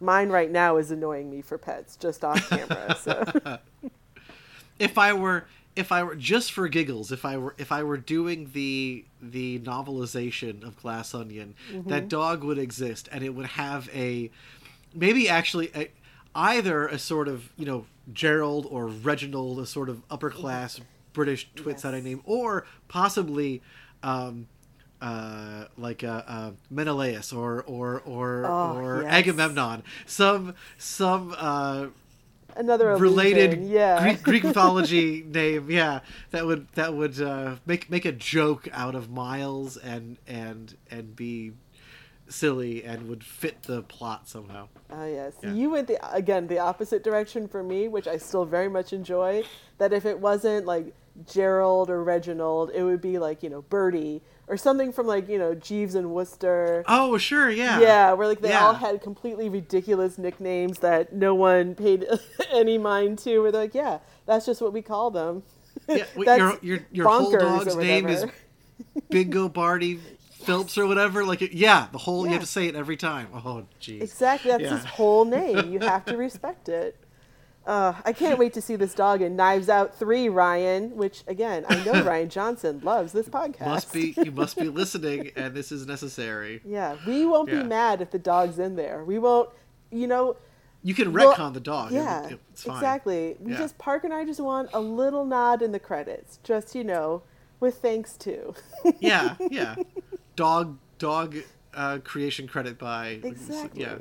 Mine 0.00 0.28
right 0.30 0.50
now 0.50 0.76
is 0.76 0.90
annoying 0.90 1.30
me 1.30 1.40
for 1.42 1.58
pets, 1.58 1.96
just 1.96 2.24
off 2.24 2.48
camera. 2.48 2.96
So 3.00 3.24
if 4.78 4.96
I 4.98 5.12
were 5.12 5.44
if 5.78 5.92
I 5.92 6.02
were 6.02 6.16
just 6.16 6.52
for 6.52 6.66
giggles, 6.68 7.10
if 7.12 7.24
I 7.24 7.36
were 7.38 7.54
if 7.58 7.70
I 7.72 7.82
were 7.82 7.96
doing 7.96 8.50
the 8.52 9.04
the 9.22 9.58
novelization 9.60 10.62
of 10.66 10.76
Glass 10.82 11.14
Onion, 11.14 11.54
Mm-hmm. 11.72 11.88
that 11.90 12.08
dog 12.08 12.44
would 12.44 12.58
exist 12.58 13.08
and 13.12 13.22
it 13.24 13.30
would 13.36 13.46
have 13.46 13.88
a 13.94 14.30
maybe 14.94 15.28
actually 15.28 15.70
a, 15.74 15.88
either 16.34 16.86
a 16.86 16.98
sort 16.98 17.28
of 17.28 17.50
you 17.56 17.64
know 17.66 17.86
Gerald 18.12 18.66
or 18.70 18.86
Reginald, 18.88 19.58
a 19.60 19.66
sort 19.66 19.88
of 19.88 20.02
upper 20.10 20.30
class 20.30 20.80
British 21.12 21.48
twit 21.56 21.80
sounding 21.80 22.04
name, 22.04 22.22
or 22.24 22.66
possibly. 22.88 23.62
Um, 24.02 24.48
uh, 25.00 25.66
like 25.76 26.02
uh, 26.02 26.22
uh, 26.26 26.50
Menelaus 26.70 27.32
or 27.32 27.62
or 27.68 28.00
or 28.04 28.46
Oh, 28.46 28.76
or 28.76 29.02
yes. 29.02 29.12
Agamemnon, 29.12 29.84
some 30.06 30.54
some 30.76 31.32
uh, 31.38 31.86
another 32.58 32.96
related 32.96 33.54
illusion, 33.54 33.70
yeah. 33.70 34.02
Greek, 34.02 34.22
Greek 34.30 34.44
mythology 34.44 35.22
name, 35.26 35.70
yeah, 35.70 36.00
that 36.32 36.44
would 36.46 36.68
that 36.74 36.94
would 36.94 37.20
uh, 37.20 37.56
make 37.64 37.88
make 37.90 38.04
a 38.04 38.12
joke 38.12 38.68
out 38.72 38.94
of 38.94 39.08
Miles 39.10 39.76
and 39.76 40.18
and 40.26 40.76
and 40.90 41.16
be 41.16 41.52
silly 42.28 42.84
and 42.84 43.08
would 43.08 43.24
fit 43.24 43.62
the 43.62 43.82
plot 43.84 44.28
somehow. 44.28 44.68
Oh 44.90 45.06
yes, 45.06 45.32
Yeah. 45.42 45.52
you 45.54 45.70
went 45.70 45.88
the 45.88 45.98
again 46.14 46.46
the 46.46 46.58
opposite 46.58 47.02
direction 47.02 47.48
for 47.48 47.62
me, 47.62 47.88
which 47.88 48.06
I 48.06 48.18
still 48.18 48.44
very 48.44 48.68
much 48.68 48.92
enjoy. 48.92 49.44
That 49.78 49.92
if 49.92 50.04
it 50.04 50.18
wasn't 50.18 50.66
like 50.66 50.94
Gerald 51.26 51.88
or 51.90 52.04
Reginald, 52.04 52.70
it 52.74 52.82
would 52.82 53.00
be 53.00 53.18
like 53.18 53.42
you 53.42 53.48
know 53.50 53.62
Bertie 53.62 54.20
or 54.48 54.56
something 54.56 54.92
from 54.92 55.06
like 55.06 55.28
you 55.28 55.38
know 55.38 55.54
Jeeves 55.54 55.94
and 55.94 56.10
Wooster. 56.12 56.84
Oh, 56.88 57.18
sure, 57.18 57.50
yeah, 57.50 57.80
Yeah, 57.80 58.12
where 58.14 58.26
like 58.26 58.40
they 58.40 58.50
Yeah. 58.50 58.64
all 58.66 58.74
had 58.74 59.02
completely 59.02 59.48
ridiculous 59.48 60.18
nicknames 60.18 60.78
that 60.80 61.12
no 61.12 61.34
one 61.34 61.74
paid 61.74 62.06
any 62.52 62.78
mind 62.78 63.18
to. 63.20 63.40
Where 63.40 63.52
they're 63.52 63.62
like, 63.62 63.74
yeah, 63.74 63.98
that's 64.26 64.46
just 64.46 64.60
what 64.60 64.72
we 64.72 64.82
call 64.82 65.10
them. 65.10 65.42
yeah. 65.86 66.04
Your 66.16 66.58
your 66.62 66.78
your 66.92 67.08
whole 67.08 67.30
dog's 67.30 67.76
name 67.76 68.08
is 68.08 68.20
whatever. 68.22 68.32
Bingo 69.10 69.48
Barty 69.48 70.00
Phelps 70.42 70.78
or 70.78 70.86
whatever. 70.86 71.24
Like, 71.24 71.40
yeah, 71.52 71.88
the 71.92 71.98
whole 71.98 72.24
you 72.26 72.32
have 72.32 72.40
to 72.40 72.46
say 72.46 72.66
it 72.68 72.74
every 72.76 72.96
time. 72.96 73.28
Oh, 73.34 73.64
jeez. 73.80 74.02
Exactly, 74.02 74.50
that's 74.50 74.62
Yeah. 74.62 74.76
his 74.76 74.84
whole 74.84 75.24
name. 75.24 75.72
You 75.72 75.80
have 75.80 76.04
to 76.06 76.16
respect 76.16 76.68
it. 76.68 76.96
Uh, 77.66 77.92
I 78.04 78.12
can't 78.14 78.38
wait 78.38 78.54
to 78.54 78.62
see 78.62 78.76
this 78.76 78.94
dog 78.94 79.20
in 79.20 79.36
Knives 79.36 79.68
Out 79.68 79.94
3, 79.98 80.28
Rian, 80.28 80.92
which, 80.92 81.22
again, 81.26 81.66
I 81.68 81.74
know 81.84 81.92
Rian 82.02 82.28
Johnson 82.28 82.80
loves 82.82 83.12
this 83.12 83.28
podcast. 83.28 83.66
Must 83.66 83.92
be 83.92 84.14
you 84.24 84.32
must 84.32 84.56
be 84.56 84.68
listening, 84.70 85.32
and 85.36 85.54
this 85.54 85.70
is 85.70 85.86
necessary. 85.86 86.62
Yeah, 86.64 86.96
we 87.06 87.26
won't 87.26 87.50
Yeah. 87.50 87.62
be 87.62 87.68
mad 87.68 88.00
if 88.00 88.10
the 88.10 88.18
dog's 88.18 88.58
in 88.58 88.76
there. 88.76 89.04
We 89.04 89.18
won't, 89.18 89.50
you 89.90 90.06
know. 90.06 90.36
You 90.82 90.94
can 90.94 91.12
well, 91.12 91.34
retcon 91.34 91.52
the 91.52 91.60
dog. 91.60 91.92
Yeah, 91.92 92.26
it- 92.28 92.40
it's 92.52 92.62
fine. 92.62 92.76
exactly. 92.76 93.36
We 93.40 93.52
Yeah. 93.52 93.58
just 93.58 93.76
Park 93.76 94.04
and 94.04 94.14
I 94.14 94.24
just 94.24 94.40
want 94.40 94.70
a 94.72 94.80
little 94.80 95.26
nod 95.26 95.60
in 95.60 95.72
the 95.72 95.80
credits, 95.80 96.38
just 96.42 96.74
you 96.74 96.84
know, 96.84 97.22
with 97.60 97.82
thanks 97.82 98.16
to. 98.18 98.54
Yeah, 99.00 99.34
yeah. 99.50 99.74
Dog 100.36 100.78
dog 100.98 101.36
uh, 101.74 101.98
creation 102.04 102.46
credit 102.46 102.78
by 102.78 103.18
exactly. 103.24 103.82
Yeah. 103.82 103.96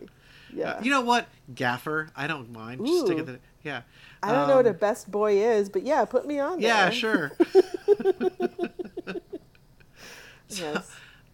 Yeah. 0.53 0.71
Uh, 0.71 0.81
you 0.81 0.89
know 0.91 1.01
what? 1.01 1.27
Gaffer. 1.53 2.09
I 2.15 2.27
don't 2.27 2.51
mind. 2.51 2.85
Just 2.85 3.05
stick 3.05 3.17
it. 3.19 3.25
The, 3.25 3.39
yeah. 3.63 3.81
I 4.23 4.31
don't 4.31 4.47
know 4.47 4.55
what 4.57 4.65
a 4.65 4.71
Um, 4.71 4.77
best 4.77 5.09
boy 5.11 5.33
is, 5.37 5.69
but 5.69 5.83
yeah, 5.83 6.03
put 6.05 6.25
me 6.25 6.39
on 6.39 6.59
there. 6.59 6.69
Yeah, 6.69 6.89
sure. 6.89 7.31
Yes. 10.49 10.75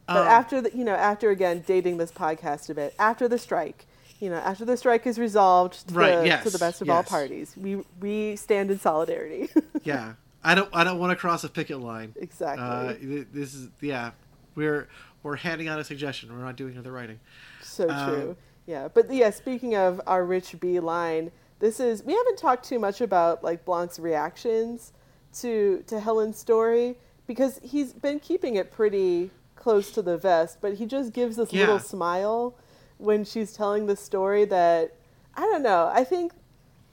Um, 0.08 0.18
But 0.18 0.28
after 0.28 0.62
the, 0.62 0.76
you 0.76 0.84
know, 0.84 0.96
after 0.96 1.30
again 1.30 1.64
dating 1.66 1.98
this 1.98 2.12
podcast 2.12 2.70
a 2.70 2.74
bit, 2.74 2.96
after 3.00 3.28
the 3.28 3.38
strike, 3.38 3.86
you 4.20 4.30
know, 4.30 4.38
after 4.38 4.66
the 4.66 4.76
strike 4.76 5.06
is 5.06 5.20
resolved 5.20 5.88
to, 5.88 5.94
Right, 5.94 6.16
the, 6.22 6.26
yes, 6.28 6.44
to 6.44 6.50
the 6.50 6.58
best 6.58 6.82
of 6.82 6.90
all 6.90 7.04
parties, 7.04 7.56
we 7.56 7.84
we 8.00 8.36
stand 8.36 8.72
in 8.72 8.80
solidarity. 8.80 9.50
yeah. 9.84 10.14
I 10.44 10.56
don't. 10.56 10.70
I 10.74 10.84
don't 10.84 11.00
want 11.00 11.12
to 11.12 11.16
cross 11.16 11.46
a 11.46 11.50
picket 11.50 11.80
line. 11.80 12.14
Exactly. 12.18 12.66
Uh, 12.66 13.24
this 13.32 13.54
is 13.54 13.70
yeah. 13.80 14.12
We're 14.56 14.90
we're 15.22 15.38
handing 15.38 15.70
out 15.70 15.80
a 15.80 15.86
suggestion. 15.86 16.36
We're 16.38 16.44
not 16.44 16.58
doing 16.58 16.78
other 16.78 16.92
writing. 16.92 17.20
so 17.62 17.90
Um, 17.90 18.10
true. 18.10 18.36
Yeah, 18.66 18.88
but 18.94 19.12
yeah, 19.14 19.30
speaking 19.30 19.76
of 19.76 20.00
our 20.08 20.24
Rich 20.26 20.60
B 20.60 20.80
line, 20.80 21.32
this 21.60 21.80
is 21.80 22.04
we 22.04 22.14
haven't 22.14 22.38
talked 22.38 22.66
too 22.68 22.80
much 22.80 23.02
about 23.02 23.44
like 23.44 23.66
Blanc's 23.66 24.00
reactions 24.00 24.94
to 25.40 25.84
to 25.88 26.00
Helen's 26.00 26.38
story 26.38 26.98
because 27.28 27.60
he's 27.64 27.94
been 27.94 28.20
keeping 28.20 28.56
it 28.56 28.72
pretty 28.72 29.32
close 29.56 29.92
to 29.92 30.02
the 30.02 30.18
vest, 30.18 30.58
but 30.62 30.76
he 30.76 30.86
just 30.86 31.14
gives 31.14 31.36
this 31.38 31.52
Yeah. 31.54 31.62
little 31.62 31.80
smile 31.80 32.56
when 32.98 33.24
she's 33.24 33.54
telling 33.54 33.86
the 33.86 33.96
story 33.96 34.46
that 34.46 34.96
I 35.36 35.42
don't 35.42 35.64
know. 35.64 35.90
I 35.94 36.04
think 36.04 36.34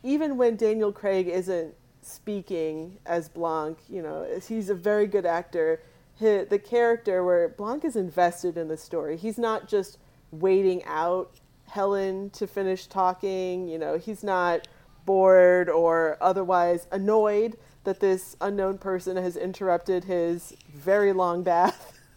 even 0.03 0.37
when 0.37 0.57
Daniel 0.57 0.93
Craig 0.93 1.29
isn't 1.29 1.75
speaking 2.01 2.99
as 3.05 3.29
Blanc, 3.29 3.79
you 3.89 4.03
know, 4.03 4.27
he's 4.49 4.71
a 4.71 4.75
very 4.75 5.07
good 5.07 5.27
actor. 5.27 5.83
The 6.19 6.61
character 6.63 7.25
where 7.25 7.49
Blanc 7.49 7.85
is 7.85 7.97
invested 7.97 8.57
in 8.59 8.69
the 8.69 8.77
story. 8.77 9.17
He's 9.17 9.39
not 9.39 9.69
just 9.69 9.99
waiting 10.31 10.85
out 10.85 11.33
Helen 11.71 12.31
to 12.31 12.47
finish 12.47 12.87
talking. 12.87 13.69
You 13.69 13.79
know, 13.79 13.99
he's 13.99 14.23
not 14.23 14.69
bored 15.07 15.69
or 15.69 16.19
otherwise 16.21 16.87
annoyed 16.93 17.57
that 17.85 18.01
this 18.01 18.37
unknown 18.41 18.79
person 18.79 19.17
has 19.17 19.37
interrupted 19.37 20.05
his 20.05 20.55
very 20.73 21.13
long 21.13 21.43
bath. 21.43 21.99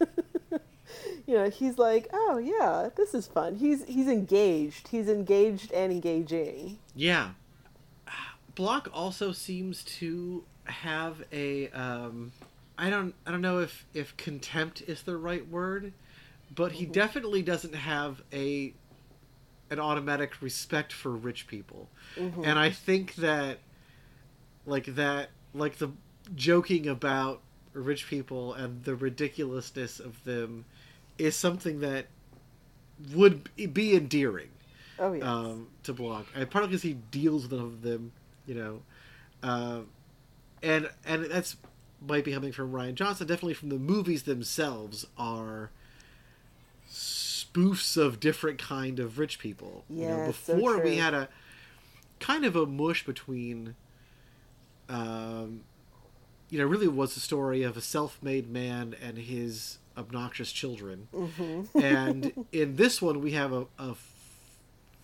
you 1.26 1.34
know, 1.34 1.48
he's 1.48 1.78
like, 1.78 2.08
"Oh 2.12 2.38
yeah, 2.38 2.90
this 2.96 3.14
is 3.14 3.26
fun." 3.26 3.56
He's 3.56 3.84
he's 3.84 4.08
engaged. 4.08 4.88
He's 4.88 5.08
engaged 5.08 5.72
and 5.72 5.92
engaging. 5.92 6.78
Yeah. 6.94 7.30
Blanc 8.54 8.88
also 8.92 9.32
seems 9.32 9.82
to 9.84 10.44
have 10.64 11.24
a 11.32 11.68
um 11.70 12.32
I 12.78 12.90
don't 12.90 13.14
I 13.26 13.30
don't 13.30 13.40
know 13.40 13.60
if 13.60 13.86
if 13.94 14.16
contempt 14.16 14.82
is 14.82 15.02
the 15.02 15.16
right 15.16 15.46
word, 15.48 15.92
but 16.54 16.72
he 16.72 16.86
definitely 16.86 17.42
doesn't 17.42 17.74
have 17.74 18.22
a 18.32 18.74
an 19.74 19.80
automatic 19.80 20.40
respect 20.40 20.92
for 20.92 21.10
rich 21.10 21.46
people. 21.46 21.88
And 22.16 22.58
I 22.58 22.70
think 22.70 23.16
that 23.16 23.58
like 24.66 24.86
that 24.94 25.28
like 25.52 25.76
the 25.76 25.90
joking 26.34 26.86
about 26.88 27.40
rich 27.74 28.06
people 28.08 28.54
and 28.54 28.82
the 28.84 28.94
ridiculousness 28.94 30.00
of 30.00 30.22
them 30.24 30.64
is 31.18 31.36
something 31.36 31.80
that 31.80 32.06
would 33.14 33.50
be 33.72 33.94
endearing 33.94 34.48
Oh 34.98 35.12
yes. 35.12 35.24
um, 35.24 35.68
to 35.82 35.92
Blanc, 35.92 36.26
and 36.34 36.48
partly 36.50 36.68
because 36.68 36.82
he 36.82 36.94
deals 37.10 37.48
with 37.48 37.82
them, 37.82 38.12
you 38.46 38.54
know, 38.54 38.82
uh, 39.42 39.80
and 40.62 40.88
and 41.04 41.24
that's 41.26 41.56
might 42.06 42.24
be 42.24 42.32
coming 42.32 42.52
from 42.52 42.72
Rian 42.72 42.94
Johnson. 42.94 43.26
Definitely 43.26 43.54
from 43.54 43.70
the 43.70 43.78
movies 43.78 44.22
themselves 44.22 45.06
are 45.18 45.70
spoofs 47.54 47.96
of 47.96 48.20
different 48.20 48.58
kind 48.58 48.98
of 48.98 49.18
rich 49.18 49.38
people. 49.38 49.84
you 49.88 50.08
know, 50.08 50.16
Yes, 50.26 50.36
so 50.38 50.54
before 50.54 50.78
we 50.80 50.96
had 50.96 51.14
a 51.14 51.28
kind 52.20 52.44
of 52.44 52.56
a 52.56 52.66
mush 52.66 53.04
between. 53.06 53.74
Um, 54.88 55.62
you 56.50 56.58
know, 56.58 56.66
really 56.66 56.86
was 56.86 57.14
the 57.14 57.20
story 57.20 57.62
of 57.62 57.76
a 57.76 57.80
self-made 57.80 58.50
man 58.50 58.94
and 59.02 59.18
his 59.18 59.78
obnoxious 59.96 60.52
children. 60.52 61.08
Mm-hmm. 61.12 61.78
and 61.80 62.46
in 62.52 62.76
this 62.76 63.00
one, 63.00 63.20
we 63.20 63.32
have 63.32 63.52
a, 63.52 63.66
a 63.78 63.94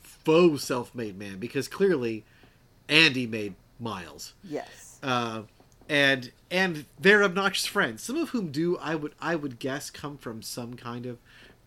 faux 0.03 0.63
self-made 0.63 1.19
man 1.19 1.39
because 1.39 1.67
clearly 1.67 2.25
Andy 2.89 3.27
made 3.27 3.55
Miles, 3.81 4.35
yes. 4.45 4.99
uh, 5.03 5.43
and 5.89 6.31
and 6.51 6.85
they're 7.01 7.25
obnoxious 7.25 7.65
friends. 7.65 8.03
Some 8.03 8.17
of 8.17 8.29
whom 8.29 8.51
do 8.53 8.77
I 8.77 8.95
would 8.95 9.15
I 9.21 9.35
would 9.37 9.59
guess 9.59 9.89
come 9.89 10.19
from 10.19 10.43
some 10.43 10.75
kind 10.75 11.07
of 11.07 11.19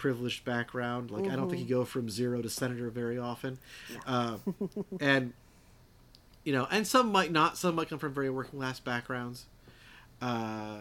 privileged 0.03 0.43
background. 0.43 1.11
Like 1.11 1.31
I 1.31 1.37
don't 1.37 1.49
think 1.49 1.61
you 1.61 1.75
go 1.75 1.85
from 1.85 2.09
zero 2.09 2.41
to 2.41 2.49
senator 2.49 2.89
very 2.89 3.17
often, 3.17 3.57
uh, 4.05 4.35
and 4.99 5.31
you 6.43 6.51
know, 6.51 6.67
and 6.69 6.85
some 6.85 7.09
might 7.09 7.31
not. 7.31 7.57
Some 7.57 7.75
might 7.75 7.87
come 7.87 7.99
from 7.99 8.13
very 8.13 8.29
working 8.29 8.59
class 8.59 8.81
backgrounds. 8.81 9.45
Uh, 10.21 10.79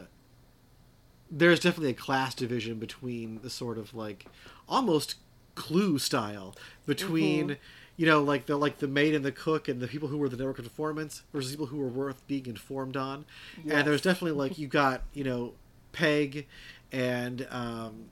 there's 1.31 1.61
definitely 1.61 1.91
a 1.91 1.95
class 1.95 2.35
division 2.35 2.81
between 2.81 3.39
the 3.45 3.49
sort 3.49 3.79
of 3.79 3.95
like 3.95 4.27
almost 4.69 5.15
clue 5.55 6.01
style 6.01 6.57
between 6.85 7.59
you 7.97 8.07
know 8.07 8.21
like 8.21 8.47
the 8.47 8.57
like 8.57 8.79
the 8.79 8.89
maid 8.89 9.15
and 9.15 9.25
the 9.25 9.31
cook 9.31 9.69
and 9.69 9.81
the 9.81 9.87
people 9.87 10.09
who 10.09 10.19
were 10.19 10.29
the 10.29 10.37
network 10.37 10.59
informants 10.59 11.23
versus 11.33 11.53
people 11.53 11.67
who 11.67 11.77
were 11.77 11.87
worth 11.87 12.27
being 12.27 12.47
informed 12.47 12.97
on 12.97 13.25
and 13.69 13.87
there's 13.87 14.01
definitely 14.01 14.37
like 14.37 14.59
you 14.59 14.67
got 14.67 15.03
you 15.13 15.23
know 15.23 15.53
peg 15.93 16.47
and 16.91 17.47
um 17.51 18.07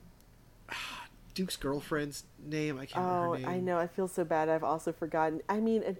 duke's 1.41 1.57
girlfriend's 1.57 2.25
name 2.45 2.79
i 2.79 2.85
can't 2.85 3.05
Oh, 3.05 3.09
remember 3.33 3.35
her 3.37 3.39
name 3.39 3.49
I 3.49 3.61
know. 3.61 3.79
I 3.79 3.87
feel 3.87 4.09
so 4.09 4.25
bad. 4.25 4.49
I've 4.51 4.63
also 4.65 4.93
forgotten. 4.93 5.41
I 5.49 5.59
mean, 5.59 5.97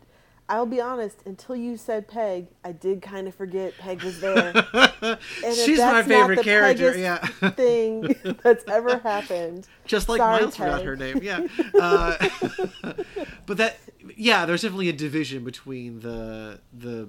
I'll 0.51 0.67
be 0.67 0.81
honest. 0.81 1.23
Until 1.25 1.57
you 1.57 1.77
said 1.79 2.09
Peg, 2.09 2.49
I 2.63 2.73
did 2.73 3.01
kind 3.01 3.27
of 3.27 3.35
forget 3.35 3.73
Peg 3.79 4.03
was 4.03 4.21
there. 4.21 4.53
And 5.43 5.57
she's 5.57 5.79
my 5.79 6.03
favorite 6.03 6.43
character 6.43 6.95
yeah 6.97 7.19
thing 7.53 8.15
that's 8.43 8.65
ever 8.69 8.99
happened. 8.99 9.67
just 9.87 10.11
like 10.11 10.19
Sorry, 10.19 10.43
Miles 10.43 10.57
forgot 10.57 10.83
her 10.85 10.95
name. 10.95 11.21
Yeah, 11.23 11.47
uh, 11.81 12.29
but 13.47 13.57
that 13.57 13.79
yeah, 14.17 14.45
there's 14.45 14.61
definitely 14.61 14.91
a 14.91 14.93
division 14.93 15.43
between 15.43 16.01
the 16.01 16.61
the 16.77 17.09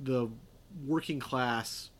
the 0.00 0.30
working 0.86 1.20
class 1.20 1.90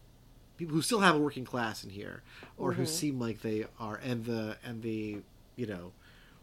people 0.56 0.74
who 0.74 0.82
still 0.82 1.00
have 1.00 1.14
a 1.14 1.18
working 1.18 1.44
class 1.44 1.84
in 1.84 1.90
here, 1.90 2.22
or 2.56 2.70
Mm-hmm. 2.72 2.80
who 2.80 2.86
seem 2.86 3.20
like 3.20 3.42
they 3.42 3.66
are, 3.78 3.96
and 3.96 4.24
the 4.24 4.56
and 4.64 4.82
the 4.82 5.18
you 5.56 5.66
know 5.66 5.92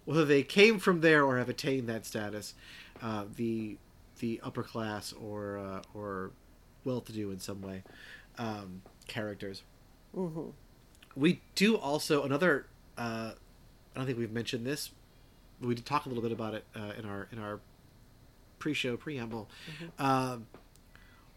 whether 0.06 0.26
they 0.26 0.44
came 0.44 0.80
from 0.80 1.02
there 1.02 1.24
or 1.24 1.38
have 1.38 1.50
attained 1.50 1.88
that 1.90 2.06
status, 2.06 2.54
uh, 3.02 3.26
the 3.36 3.78
the 4.20 4.40
upper 4.44 4.64
class 4.64 5.14
or 5.14 5.58
uh, 5.58 5.82
or 5.94 6.32
well-to-do 6.86 7.32
in 7.32 7.40
some 7.40 7.62
way 7.62 7.84
um, 8.38 8.82
characters. 9.08 9.64
We 11.16 11.42
do 11.56 11.78
also 11.78 12.24
another 12.24 12.68
uh, 12.98 13.32
i 13.96 13.98
don't 14.00 14.06
think 14.06 14.18
we've 14.18 14.32
mentioned 14.32 14.66
this 14.66 14.92
but 15.60 15.68
we 15.68 15.76
did 15.76 15.86
talk 15.86 16.06
a 16.06 16.10
little 16.10 16.22
bit 16.24 16.32
about 16.32 16.54
it 16.54 16.66
uh, 16.76 16.92
in 16.98 17.06
our 17.06 17.28
in 17.32 17.40
our 17.40 17.60
pre-show 18.60 18.96
preamble. 18.98 19.50
Um, 20.00 20.48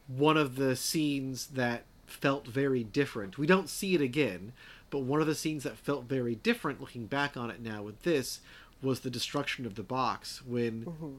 one 0.09 0.37
of 0.37 0.56
the 0.56 0.76
scenes 0.76 1.47
that 1.49 1.85
felt 2.06 2.46
very 2.46 2.84
different 2.84 3.38
we 3.38 3.46
don't 3.46 3.68
see 3.68 3.94
it 3.94 4.00
again 4.00 4.52
but 4.90 5.00
one 5.00 5.20
of 5.20 5.26
the 5.26 5.34
scenes 5.34 5.64
that 5.64 5.76
felt 5.76 6.04
very 6.04 6.34
different 6.34 6.80
looking 6.80 7.06
back 7.06 7.36
on 7.36 7.50
it 7.50 7.60
now 7.60 7.82
with 7.82 8.02
this 8.02 8.40
was 8.82 9.00
the 9.00 9.10
destruction 9.10 9.66
of 9.66 9.75
the 9.75 9.82
box 9.82 10.42
when 10.46 10.84
mm-hmm. 10.84 11.14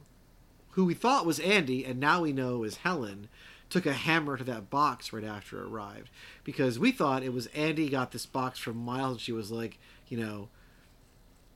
who 0.72 0.86
we 0.86 0.94
thought 0.94 1.26
was 1.26 1.40
Andy 1.40 1.86
and 1.86 2.00
now 2.00 2.22
we 2.22 2.32
know 2.32 2.64
is 2.64 2.78
Helen, 2.78 3.30
took 3.70 3.86
a 3.86 3.94
hammer 3.94 4.38
to 4.38 4.44
that 4.46 4.70
box 4.70 5.12
right 5.12 5.24
after 5.24 5.60
it 5.60 5.68
arrived. 5.68 6.10
Because 6.44 6.80
we 6.80 6.92
thought 6.92 7.24
it 7.24 7.34
was 7.34 7.48
Andy 7.48 7.90
got 7.90 8.12
this 8.12 8.26
box 8.26 8.60
from 8.60 8.78
Miles 8.78 9.14
and 9.14 9.22
she 9.22 9.32
was 9.32 9.52
like, 9.52 9.80
you 10.08 10.18
know, 10.18 10.50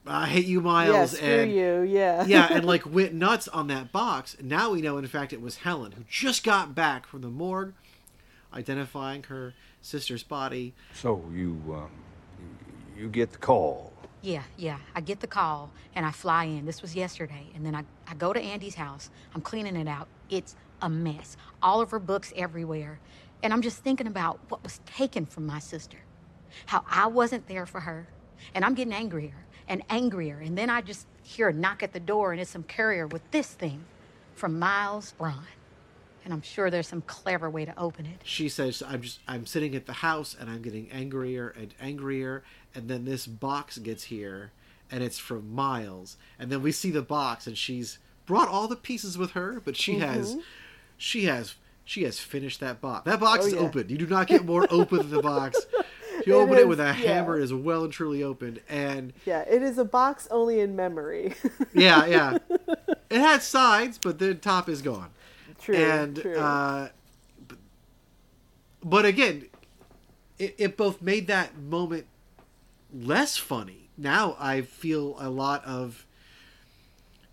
I 0.06 0.26
hate 0.26 0.46
you, 0.46 0.60
Yeah, 0.60 0.64
Miles. 0.64 1.12
screw 1.12 1.28
and 1.28 1.52
you. 1.52 1.82
Yeah. 1.82 2.26
yeah, 2.28 2.48
and 2.52 2.66
like 2.66 2.86
went 2.92 3.14
nuts 3.14 3.48
on 3.48 3.68
that 3.68 3.92
box. 3.92 4.36
Now 4.42 4.72
we 4.72 4.82
know, 4.82 4.98
in 4.98 5.08
fact, 5.08 5.32
it 5.32 5.42
was 5.42 5.58
Helen 5.58 5.92
who 5.92 6.04
just 6.10 6.44
got 6.44 6.74
back 6.74 7.06
from 7.06 7.22
the 7.22 7.30
morgue, 7.30 7.74
identifying 8.54 9.24
her 9.24 9.54
sister's 9.82 10.24
body. 10.24 10.74
So 10.94 11.24
you, 11.34 11.62
um, 11.70 11.92
you 12.98 13.10
get 13.10 13.32
the 13.32 13.38
call. 13.38 13.94
Yeah, 14.22 14.44
yeah. 14.58 14.78
I 14.96 15.02
get 15.02 15.20
the 15.20 15.28
call 15.28 15.72
and 15.96 16.06
I 16.06 16.12
fly 16.12 16.46
in. 16.46 16.66
This 16.66 16.82
was 16.82 16.96
yesterday. 16.96 17.48
And 17.56 17.66
then 17.66 17.76
I, 17.76 17.84
I 18.08 18.14
go 18.14 18.34
to 18.34 18.40
Andy's 18.40 18.76
house. 18.76 19.10
I'm 19.34 19.42
cleaning 19.42 19.76
it 19.76 19.88
out. 19.88 20.08
It's 20.30 20.56
a 20.82 20.90
mess. 20.90 21.38
All 21.62 21.82
of 21.82 21.92
her 21.92 22.00
books 22.00 22.32
everywhere. 22.36 23.00
And 23.44 23.52
I'm 23.54 23.62
just 23.62 23.80
thinking 23.84 24.08
about 24.08 24.40
what 24.50 24.64
was 24.64 24.80
taken 24.86 25.26
from 25.26 25.48
my 25.48 25.60
sister, 25.60 25.98
how 26.68 26.84
I 26.88 27.08
wasn't 27.08 27.48
there 27.48 27.66
for 27.66 27.80
her. 27.80 28.08
And 28.54 28.64
I'm 28.64 28.76
getting 28.76 28.94
angrier 28.94 29.46
and 29.68 29.82
angrier. 29.90 30.40
And 30.40 30.56
then 30.58 30.70
I 30.70 30.82
just 30.82 31.08
hear 31.24 31.50
a 31.50 31.54
knock 31.54 31.82
at 31.82 31.94
the 31.94 32.00
door 32.00 32.32
and 32.32 32.42
it's 32.42 32.52
some 32.52 32.64
courier 32.64 33.08
with 33.08 33.30
this 33.32 33.48
thing 33.48 33.84
from 34.36 34.60
Miles 34.60 35.14
Bron. 35.14 35.46
And 36.24 36.34
I'm 36.34 36.42
sure 36.42 36.70
there's 36.70 36.88
some 36.88 37.02
clever 37.02 37.50
way 37.50 37.66
to 37.66 37.78
open 37.80 38.06
it. 38.06 38.20
She 38.24 38.48
says, 38.50 38.84
"I'm 38.88 39.02
just 39.02 39.20
I'm 39.28 39.46
sitting 39.46 39.76
at 39.76 39.86
the 39.88 39.94
house 39.94 40.36
and 40.40 40.50
I'm 40.50 40.62
getting 40.62 40.90
angrier 40.92 41.50
and 41.58 41.74
angrier, 41.82 42.44
and 42.76 42.88
then 42.88 43.06
this 43.06 43.26
box 43.26 43.78
gets 43.80 44.04
here, 44.06 44.52
and 44.92 45.04
it's 45.04 45.18
from 45.20 45.54
Miles, 45.54 46.18
and 46.38 46.52
then 46.52 46.62
we 46.62 46.72
see 46.72 46.92
the 46.92 47.02
box, 47.02 47.48
and 47.48 47.58
she's 47.58 47.98
brought 48.26 48.48
all 48.48 48.68
the 48.68 48.76
pieces 48.76 49.18
with 49.18 49.32
her, 49.32 49.62
but 49.64 49.76
she 49.76 49.94
mm-hmm. 49.94 50.02
has, 50.04 50.38
she 50.98 51.26
has." 51.26 51.56
She 51.84 52.04
has 52.04 52.20
finished 52.20 52.60
that 52.60 52.80
box. 52.80 53.06
That 53.06 53.20
box 53.20 53.44
Oh, 53.44 53.48
is 53.48 53.54
yeah. 53.54 53.60
open. 53.60 53.90
You 53.90 53.98
do 53.98 54.06
not 54.08 54.28
get 54.28 54.46
more 54.46 54.66
open 54.70 55.00
than 55.00 55.10
the 55.10 55.22
box. 55.34 55.60
You 56.26 56.36
It 56.40 56.44
open 56.44 56.58
it 56.60 56.68
with 56.68 56.80
a 56.80 56.84
yeah. 56.84 56.94
hammer. 56.94 57.38
It 57.40 57.44
is 57.44 57.54
well 57.54 57.84
and 57.84 57.92
truly 57.92 58.22
opened. 58.24 58.62
And 58.70 59.12
Yeah, 59.26 59.40
it 59.42 59.62
is 59.64 59.78
a 59.80 59.84
box 59.84 60.28
only 60.30 60.60
in 60.62 60.76
memory. 60.76 61.34
yeah, 61.74 62.06
yeah. 62.06 62.38
It 63.10 63.20
had 63.20 63.42
sides, 63.42 64.00
but 64.02 64.20
the 64.20 64.36
top 64.36 64.70
is 64.70 64.82
gone. 64.82 65.10
True. 65.62 65.76
and 65.76 66.16
true. 66.18 66.38
uh, 66.38 66.90
but, 68.84 69.06
again, 69.06 69.46
it, 70.40 70.56
it 70.58 70.78
both 70.78 71.02
made 71.02 71.28
that 71.28 71.58
moment 71.58 72.08
less 72.94 73.38
funny. 73.38 73.90
Now 73.98 74.36
I 74.40 74.62
feel 74.62 75.16
a 75.20 75.30
lot 75.30 75.64
of 75.66 76.06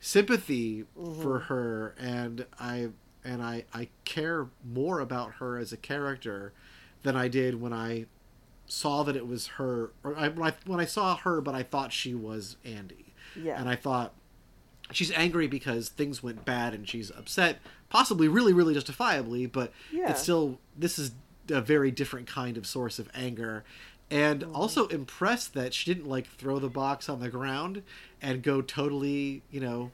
sympathy 0.00 0.84
Mm-hmm. 0.98 1.22
for 1.22 1.38
her, 1.40 1.94
and 1.98 2.44
I 2.60 2.88
and 3.24 3.42
I 3.42 3.64
I 3.72 3.88
care 4.04 4.48
more 4.64 5.00
about 5.00 5.34
her 5.34 5.58
as 5.58 5.72
a 5.72 5.76
character 5.76 6.52
than 7.02 7.16
I 7.16 7.28
did 7.28 7.60
when 7.60 7.72
I 7.72 8.06
saw 8.66 9.02
that 9.04 9.16
it 9.16 9.26
was 9.26 9.46
her 9.58 9.90
or 10.04 10.16
I, 10.16 10.28
when 10.28 10.50
I 10.50 10.54
when 10.66 10.80
I 10.80 10.84
saw 10.84 11.16
her, 11.16 11.40
but 11.40 11.54
I 11.54 11.62
thought 11.62 11.92
she 11.92 12.14
was 12.14 12.56
Andy. 12.64 13.14
Yeah. 13.40 13.58
and 13.58 13.68
I 13.68 13.76
thought 13.76 14.12
she's 14.90 15.12
angry 15.12 15.46
because 15.46 15.88
things 15.88 16.22
went 16.22 16.44
bad 16.44 16.74
and 16.74 16.88
she's 16.88 17.10
upset 17.10 17.60
possibly 17.90 18.28
really 18.28 18.52
really 18.52 18.74
justifiably 18.74 19.46
but 19.46 19.72
Yeah. 19.92 20.10
it's 20.10 20.22
still 20.22 20.58
this 20.76 20.98
is 20.98 21.12
a 21.50 21.60
very 21.60 21.90
different 21.90 22.26
kind 22.26 22.56
of 22.56 22.66
source 22.66 22.98
of 22.98 23.08
anger 23.14 23.64
and 24.10 24.40
Mm-hmm. 24.42 24.54
also 24.56 24.86
impressed 24.88 25.52
that 25.54 25.74
she 25.74 25.92
didn't 25.92 26.08
like 26.08 26.26
throw 26.26 26.58
the 26.58 26.68
box 26.68 27.08
on 27.08 27.20
the 27.20 27.28
ground 27.28 27.82
and 28.22 28.42
go 28.42 28.60
totally 28.62 29.42
you 29.50 29.60
know 29.60 29.90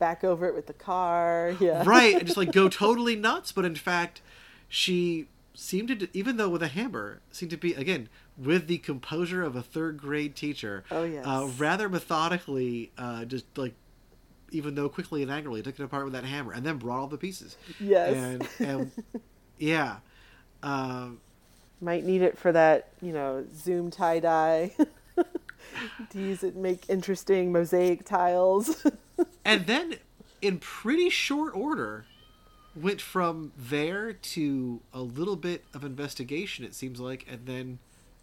Back 0.00 0.24
over 0.24 0.46
it 0.48 0.54
with 0.56 0.66
the 0.66 0.72
car. 0.72 1.54
Yeah. 1.60 1.82
right 1.86 2.14
and 2.16 2.26
just 2.26 2.36
like 2.36 2.52
go 2.52 2.68
totally 2.84 3.16
nuts 3.16 3.52
but 3.52 3.64
in 3.64 3.74
fact 3.76 4.20
she 4.68 5.28
seemed 5.54 5.88
to 6.00 6.08
even 6.12 6.36
though 6.36 6.48
with 6.48 6.62
a 6.64 6.68
hammer 6.68 7.20
seemed 7.30 7.50
to 7.50 7.56
be 7.56 7.74
again 7.74 8.08
with 8.36 8.66
the 8.66 8.78
composure 8.78 9.42
of 9.44 9.54
a 9.54 9.62
third 9.62 9.96
grade 9.98 10.34
teacher 10.34 10.82
Oh, 10.90 11.04
yes. 11.04 11.24
uh, 11.24 11.48
rather 11.56 11.88
methodically 11.88 12.90
uh, 12.98 13.24
just 13.24 13.46
like 13.56 13.74
even 14.54 14.74
though 14.74 14.88
quickly 14.88 15.22
and 15.22 15.30
angrily 15.30 15.62
took 15.62 15.78
it 15.78 15.82
apart 15.84 16.04
with 16.04 16.12
that 16.14 16.24
hammer 16.24 16.52
and 16.52 16.64
then 16.64 16.78
brought 16.78 17.00
all 17.00 17.06
the 17.08 17.18
pieces 17.18 17.56
Yes. 17.80 18.14
and, 18.14 18.48
and 18.60 18.92
yeah 19.58 19.96
um, 20.62 21.20
Might 21.80 22.04
need 22.04 22.22
it 22.22 22.38
for 22.38 22.52
that, 22.52 22.88
you 23.02 23.12
know, 23.12 23.44
zoom 23.54 23.90
tie 23.90 24.20
dye. 24.20 24.72
to 26.10 26.18
use 26.18 26.42
it, 26.44 26.56
make 26.56 26.88
interesting 26.88 27.52
mosaic 27.52 28.04
tiles. 28.04 28.86
and 29.44 29.66
then 29.66 29.96
in 30.40 30.58
pretty 30.58 31.10
short 31.10 31.54
order 31.54 32.06
went 32.74 33.00
from 33.00 33.52
there 33.56 34.12
to 34.12 34.82
a 34.92 35.00
little 35.00 35.36
bit 35.36 35.64
of 35.74 35.84
investigation 35.84 36.64
it 36.64 36.74
seems 36.74 37.00
like 37.00 37.24
and 37.30 37.46
then 37.46 37.78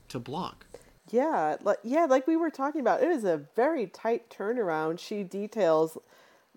to 0.09 0.19
Blanc. 0.19 0.65
Yeah, 1.09 1.57
like 1.63 1.79
yeah, 1.83 2.05
like 2.05 2.27
we 2.27 2.37
were 2.37 2.49
talking 2.51 2.81
about, 2.81 3.03
it 3.03 3.09
is 3.09 3.23
a 3.23 3.37
very 3.55 3.87
tight 3.87 4.29
turnaround. 4.29 4.99
She 4.99 5.23
details 5.23 5.97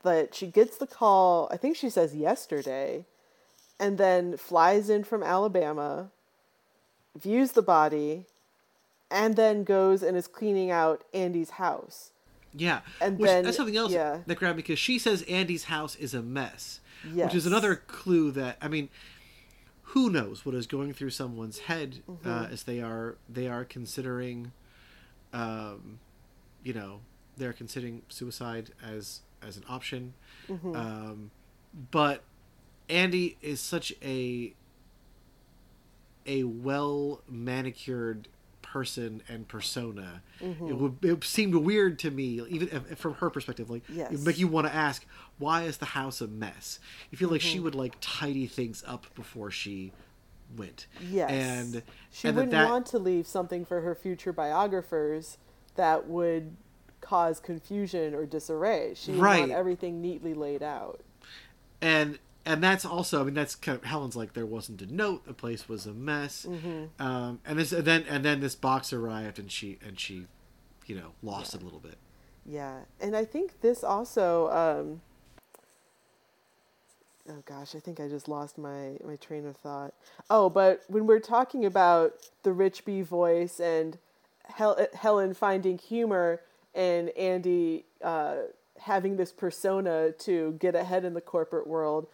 that 0.05 0.35
she 0.35 0.47
gets 0.47 0.77
the 0.79 0.87
call, 0.87 1.49
I 1.51 1.57
think 1.57 1.77
she 1.77 1.91
says 1.91 2.15
yesterday, 2.15 3.05
and 3.81 3.99
then 3.99 4.37
flies 4.37 4.89
in 4.89 5.05
from 5.05 5.23
Alabama, 5.23 6.11
views 7.19 7.53
the 7.53 7.63
body, 7.63 8.27
and 9.11 9.37
then 9.37 9.65
goes 9.65 10.03
and 10.03 10.17
is 10.17 10.27
cleaning 10.27 10.71
out 10.71 11.05
Andy's 11.13 11.51
house. 11.51 12.11
Yeah, 12.57 12.81
And 13.01 13.19
which 13.19 13.29
then- 13.29 13.45
that's 13.45 13.57
something 13.57 13.77
else 13.77 13.93
yeah. 13.93 14.19
that 14.27 14.37
grabbed 14.39 14.57
me 14.57 14.63
because 14.63 14.79
she 14.79 14.99
says 14.99 15.23
Andy's 15.23 15.65
house 15.65 15.97
is 15.97 16.15
a 16.15 16.23
mess, 16.23 16.81
which 17.13 17.35
is 17.35 17.47
another 17.47 17.75
clue 17.75 18.31
that 18.31 18.57
I 18.63 18.69
mean, 18.69 18.89
who 19.89 20.09
knows 20.09 20.47
what 20.47 20.55
is 20.55 20.67
going 20.67 20.93
through 20.95 21.11
someone's 21.11 21.61
head 21.61 22.01
Mm-hmm. 22.09 22.29
uh, 22.29 22.47
as 22.47 22.63
they 22.63 22.81
are 22.81 23.17
they 23.29 23.49
are 23.49 23.65
considering, 23.65 24.53
um, 25.33 25.99
you 26.63 26.73
know, 26.73 27.01
they're 27.37 27.53
considering 27.53 28.03
suicide 28.09 28.71
as 28.83 29.21
as 29.47 29.57
an 29.57 29.65
option, 29.69 30.15
Mm-hmm. 30.49 30.77
um, 30.77 31.31
but 31.91 32.23
Andy 32.89 33.37
is 33.43 33.61
such 33.61 33.93
a 34.03 34.55
a 36.27 36.45
well 36.45 37.21
manicured 37.29 38.29
person 38.63 39.23
and 39.29 39.47
persona. 39.47 40.23
Mm-hmm. 40.41 40.69
It 40.69 40.77
would 40.77 40.97
it 41.05 41.25
seemed 41.25 41.55
weird 41.55 41.99
to 42.01 42.11
me, 42.11 42.41
even 42.49 42.69
if, 42.91 42.99
from 42.99 43.15
her 43.15 43.31
perspective. 43.31 43.71
Like, 43.71 43.89
it 43.89 43.95
Yes. 43.95 44.11
would 44.13 44.27
make 44.27 44.39
you 44.39 44.49
want 44.49 44.67
to 44.67 44.75
ask, 44.75 45.05
why 45.39 45.63
is 45.63 45.77
the 45.79 45.85
house 45.87 46.21
a 46.21 46.27
mess? 46.27 46.79
You 47.11 47.19
feel 47.19 47.29
like 47.29 47.41
she 47.41 47.57
Mm-hmm. 47.57 47.65
would 47.65 47.75
like 47.75 47.97
tidy 48.01 48.47
things 48.47 48.83
up 48.87 49.07
before 49.15 49.51
she 49.51 49.93
went. 50.57 50.87
Yes. 51.11 51.31
and 51.31 51.83
she 52.11 52.29
and 52.29 52.37
wouldn't 52.37 52.53
that- 52.53 52.69
want 52.69 52.87
to 52.87 52.99
leave 52.99 53.27
something 53.27 53.65
for 53.65 53.81
her 53.83 53.95
future 53.95 54.33
biographers 54.33 55.39
that 55.77 56.07
would 56.07 56.57
cause 57.05 57.39
confusion 57.39 58.15
or 58.15 58.27
disarray. 58.27 58.95
She 58.97 59.13
Right. 59.13 59.51
everything 59.51 60.01
neatly 60.01 60.35
laid 60.35 60.63
out. 60.63 61.01
and 61.81 62.19
and 62.47 62.63
that's 62.63 62.85
also 62.85 63.21
I 63.21 63.25
mean 63.25 63.35
that's 63.35 63.55
kind 63.55 63.79
of 63.79 63.85
Helen's 63.85 64.17
like 64.17 64.33
there 64.35 64.45
wasn't 64.47 64.83
a 64.83 64.87
note 64.93 65.25
the 65.27 65.33
place 65.35 65.69
was 65.69 65.87
a 65.87 65.93
mess 65.93 66.45
Mm-hmm. 66.49 67.03
um, 67.05 67.41
and 67.47 67.59
this 67.59 67.73
and 67.73 67.85
then 67.85 68.05
and 68.09 68.25
then 68.25 68.41
this 68.41 68.55
box 68.55 68.93
arrived 68.93 69.39
and 69.39 69.51
she 69.51 69.79
and 69.87 69.99
she 70.01 70.27
you 70.87 70.95
know 70.97 71.13
lost 71.23 71.55
it 71.55 71.63
a 71.63 71.65
little 71.65 71.81
bit 71.81 71.97
Yeah, 72.47 72.81
and 73.01 73.15
I 73.17 73.25
think 73.25 73.61
this 73.63 73.83
also. 73.85 74.51
Um, 74.51 75.01
oh 77.29 77.43
gosh, 77.47 77.75
I 77.75 77.79
think 77.81 78.01
I 78.01 78.09
just 78.09 78.29
lost 78.29 78.59
my 78.59 78.97
my 79.05 79.17
train 79.17 79.47
of 79.47 79.57
thought. 79.57 79.95
Oh, 80.31 80.49
but 80.51 80.83
when 80.89 81.07
we're 81.07 81.21
talking 81.21 81.65
about 81.65 82.13
the 82.43 82.53
Rich 82.53 82.85
B 82.85 83.01
voice 83.03 83.61
and 83.61 83.99
Hel- 84.45 84.87
Helen 84.93 85.33
finding 85.35 85.79
humor 85.79 86.41
and 86.75 87.11
Andy 87.11 87.85
uh, 88.03 88.37
having 88.81 89.17
this 89.17 89.33
persona 89.33 90.13
to 90.13 90.53
get 90.59 90.75
ahead 90.75 91.05
in 91.05 91.15
the 91.15 91.21
corporate 91.21 91.67
world, 91.67 92.07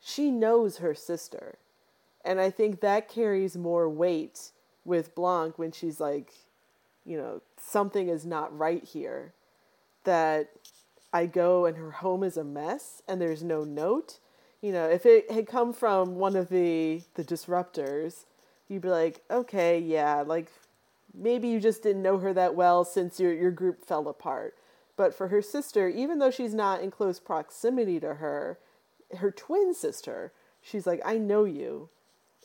she 0.00 0.30
knows 0.30 0.78
her 0.78 0.94
sister, 0.94 1.58
and 2.24 2.40
I 2.40 2.50
think 2.50 2.80
that 2.80 3.08
carries 3.08 3.56
more 3.56 3.88
weight 3.88 4.50
with 4.84 5.14
Blanc 5.14 5.58
when 5.58 5.72
she's 5.72 6.00
like, 6.00 6.32
you 7.04 7.16
know, 7.16 7.42
something 7.58 8.08
is 8.08 8.24
not 8.24 8.56
right 8.56 8.82
here 8.82 9.32
that 10.04 10.50
I 11.12 11.26
go 11.26 11.66
and 11.66 11.76
her 11.76 11.90
home 11.90 12.22
is 12.22 12.36
a 12.36 12.44
mess 12.44 13.02
and 13.06 13.20
there's 13.20 13.42
no 13.42 13.64
note. 13.64 14.18
You 14.60 14.72
know, 14.72 14.88
if 14.88 15.04
it 15.04 15.30
had 15.30 15.46
come 15.46 15.72
from 15.72 16.16
one 16.16 16.36
of 16.36 16.48
the 16.48 17.02
the 17.14 17.24
disruptors, 17.24 18.24
you'd 18.68 18.82
be 18.82 18.88
like, 18.88 19.22
okay, 19.30 19.78
yeah, 19.78 20.22
like 20.26 20.50
maybe 21.14 21.48
you 21.48 21.60
just 21.60 21.82
didn't 21.82 22.02
know 22.02 22.18
her 22.18 22.32
that 22.34 22.54
well 22.54 22.84
since 22.84 23.18
your 23.20 23.32
your 23.32 23.50
group 23.50 23.84
fell 23.84 24.08
apart. 24.08 24.54
But 24.96 25.14
for 25.14 25.28
her 25.28 25.42
sister, 25.42 25.88
even 25.88 26.18
though 26.18 26.30
she's 26.30 26.54
not 26.54 26.80
in 26.80 26.90
close 26.90 27.18
proximity 27.18 27.98
to 28.00 28.14
her, 28.14 28.58
her 29.18 29.30
twin 29.32 29.74
sister, 29.74 30.32
she's 30.60 30.86
like, 30.86 31.00
I 31.04 31.18
know 31.18 31.44
you, 31.44 31.88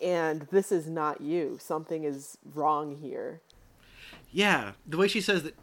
and 0.02 0.44
this 0.52 0.72
is 0.72 0.90
not 0.90 1.22
you. 1.22 1.58
Something 1.62 2.04
is 2.06 2.38
wrong 2.56 2.96
here. 2.96 3.42
yeah 4.32 4.72
the 4.88 4.98
way 4.98 5.08
she 5.08 5.22
says 5.22 5.44
that 5.44 5.56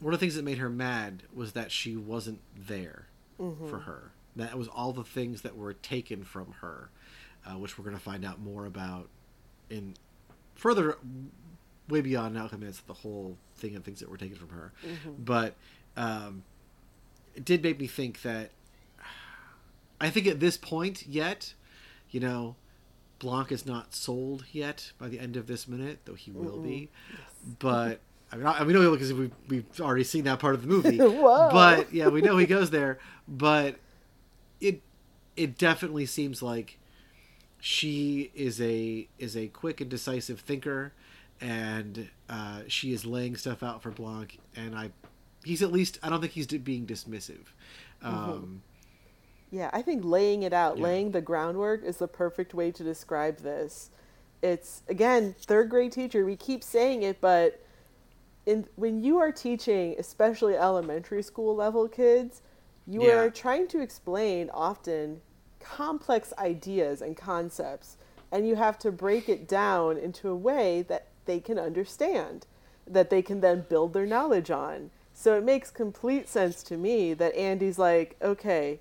one 0.00 0.12
of 0.12 0.20
the 0.20 0.24
things 0.24 0.34
that 0.34 0.44
made 0.44 0.58
her 0.58 0.68
mad 0.70 1.22
was 1.34 1.52
that 1.52 1.70
she 1.72 1.96
wasn't 1.96 2.40
there 2.56 3.06
Mm-hmm. 3.40 3.68
for 3.68 3.80
her 3.80 4.12
that 4.36 4.56
was 4.56 4.68
all 4.68 4.92
the 4.92 5.02
things 5.02 5.42
that 5.42 5.56
were 5.56 5.72
taken 5.74 6.22
from 6.22 6.52
her 6.60 6.90
uh, 7.44 7.58
which 7.58 7.76
we're 7.76 7.84
going 7.84 7.96
to 7.96 8.02
find 8.02 8.24
out 8.24 8.38
more 8.40 8.64
about 8.64 9.08
in 9.70 9.94
further 10.54 10.98
way 11.88 12.00
beyond 12.00 12.34
now. 12.34 12.48
I 12.52 12.56
mean, 12.56 12.68
it's 12.68 12.80
the 12.80 12.94
whole 12.94 13.36
thing 13.56 13.76
of 13.76 13.84
things 13.84 14.00
that 14.00 14.08
were 14.10 14.16
taken 14.16 14.36
from 14.36 14.50
her. 14.50 14.72
But 15.18 15.54
um, 15.96 16.42
it 17.34 17.44
did 17.44 17.62
make 17.62 17.78
me 17.80 17.86
think 17.86 18.22
that 18.22 18.50
I 20.00 20.10
think 20.10 20.26
at 20.26 20.40
this 20.40 20.56
point 20.56 21.06
yet, 21.06 21.54
you 22.10 22.20
know, 22.20 22.56
Blanc 23.18 23.50
is 23.52 23.64
not 23.64 23.94
sold 23.94 24.44
yet 24.52 24.92
by 24.98 25.08
the 25.08 25.18
end 25.18 25.36
of 25.36 25.46
this 25.46 25.66
minute, 25.68 26.00
though 26.04 26.14
he 26.14 26.30
will 26.30 26.58
be. 26.58 26.90
But 27.58 28.00
I 28.32 28.36
mean, 28.36 28.46
I, 28.46 28.62
we 28.64 28.72
know 28.72 28.90
because 28.90 29.12
we've 29.12 29.32
we've 29.48 29.64
already 29.80 30.04
seen 30.04 30.24
that 30.24 30.38
part 30.40 30.54
of 30.54 30.62
the 30.62 30.68
movie. 30.68 30.98
But 31.52 31.92
yeah, 31.92 32.08
we 32.08 32.20
know 32.20 32.36
he 32.36 32.46
goes 32.46 32.70
there. 32.70 32.98
But 33.28 33.76
it 34.60 34.82
it 35.36 35.56
definitely 35.58 36.06
seems 36.06 36.42
like 36.42 36.78
she 37.60 38.30
is 38.34 38.60
a 38.60 39.08
is 39.18 39.36
a 39.36 39.46
quick 39.48 39.80
and 39.80 39.88
decisive 39.90 40.40
thinker, 40.40 40.92
and 41.44 42.08
uh, 42.30 42.62
she 42.68 42.92
is 42.94 43.04
laying 43.04 43.36
stuff 43.36 43.62
out 43.62 43.82
for 43.82 43.90
Blanc. 43.90 44.38
And 44.56 44.74
I, 44.74 44.90
he's 45.44 45.62
at 45.62 45.70
least 45.70 45.98
I 46.02 46.08
don't 46.08 46.20
think 46.20 46.32
he's 46.32 46.46
being 46.46 46.86
dismissive. 46.86 47.44
Um, 48.02 48.62
Yeah, 49.50 49.68
I 49.72 49.82
think 49.82 50.04
laying 50.04 50.42
it 50.42 50.52
out, 50.54 50.78
Yeah. 50.78 50.84
laying 50.84 51.10
the 51.12 51.20
groundwork 51.20 51.84
is 51.84 51.98
the 51.98 52.08
perfect 52.08 52.54
way 52.54 52.72
to 52.72 52.82
describe 52.82 53.38
this. 53.38 53.90
It's 54.42 54.82
again, 54.88 55.34
third 55.38 55.68
grade 55.68 55.92
teacher, 55.92 56.24
we 56.24 56.36
keep 56.36 56.64
saying 56.64 57.02
it, 57.02 57.20
but 57.20 57.62
in 58.46 58.66
when 58.76 59.02
you 59.02 59.18
are 59.18 59.30
teaching, 59.30 59.96
especially 59.98 60.56
elementary 60.56 61.22
school 61.22 61.54
level 61.54 61.88
kids, 61.88 62.40
you 62.86 63.06
Yeah. 63.06 63.16
are 63.16 63.30
trying 63.30 63.68
to 63.68 63.80
explain 63.80 64.50
often 64.50 65.20
complex 65.60 66.32
ideas 66.38 67.02
and 67.02 67.16
concepts, 67.16 67.96
and 68.32 68.46
you 68.48 68.56
have 68.56 68.78
to 68.78 68.90
break 68.90 69.28
it 69.28 69.46
down 69.46 69.96
into 69.98 70.28
a 70.30 70.36
way 70.36 70.82
that 70.82 71.08
they 71.26 71.40
can 71.40 71.58
understand, 71.58 72.46
that 72.86 73.10
they 73.10 73.22
can 73.22 73.40
then 73.40 73.64
build 73.68 73.92
their 73.92 74.06
knowledge 74.06 74.50
on. 74.50 74.90
So 75.12 75.36
it 75.36 75.44
makes 75.44 75.70
complete 75.70 76.28
sense 76.28 76.62
to 76.64 76.76
me 76.76 77.14
that 77.14 77.34
Andy's 77.34 77.78
like, 77.78 78.16
okay, 78.20 78.80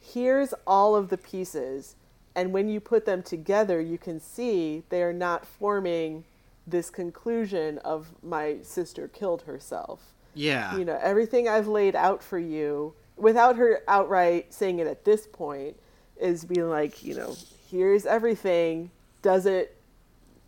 here's 0.00 0.54
all 0.66 0.96
of 0.96 1.08
the 1.08 1.18
pieces, 1.18 1.96
and 2.34 2.52
when 2.52 2.68
you 2.68 2.80
put 2.80 3.04
them 3.04 3.22
together, 3.22 3.80
you 3.80 3.98
can 3.98 4.20
see 4.20 4.84
they 4.88 5.02
are 5.02 5.12
not 5.12 5.46
forming 5.46 6.24
this 6.66 6.90
conclusion 6.90 7.78
of 7.78 8.08
my 8.22 8.58
sister 8.62 9.08
killed 9.08 9.42
herself. 9.42 10.12
Yeah, 10.34 10.76
you 10.76 10.84
know 10.84 10.98
everything 11.02 11.48
i've 11.48 11.66
laid 11.66 11.96
out 11.96 12.22
for 12.22 12.38
you 12.38 12.94
without 13.16 13.56
her 13.56 13.80
outright 13.88 14.54
saying 14.54 14.78
it 14.78 14.86
at 14.86 15.04
this 15.04 15.26
point 15.26 15.76
is 16.20 16.44
being 16.44 16.68
like 16.68 17.02
you 17.02 17.14
know 17.14 17.34
here's 17.70 18.06
everything. 18.06 18.90
Does 19.22 19.46
it 19.46 19.76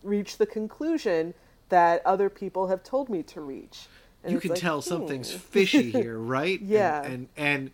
reach 0.03 0.39
the 0.39 0.47
conclusion 0.47 1.35
that 1.69 2.05
other 2.05 2.29
people 2.29 2.69
have 2.69 2.83
told 2.83 3.09
me 3.09 3.23
to 3.23 3.41
reach 3.41 3.87
And 4.25 4.33
you 4.33 4.41
can 4.41 4.51
like, 4.51 4.61
tell 4.61 4.81
hmm. 4.81 4.89
something's 4.89 5.33
fishy 5.33 5.91
here, 5.91 6.19
right? 6.19 6.61
Yeah. 6.61 7.03
and, 7.03 7.29
and 7.37 7.71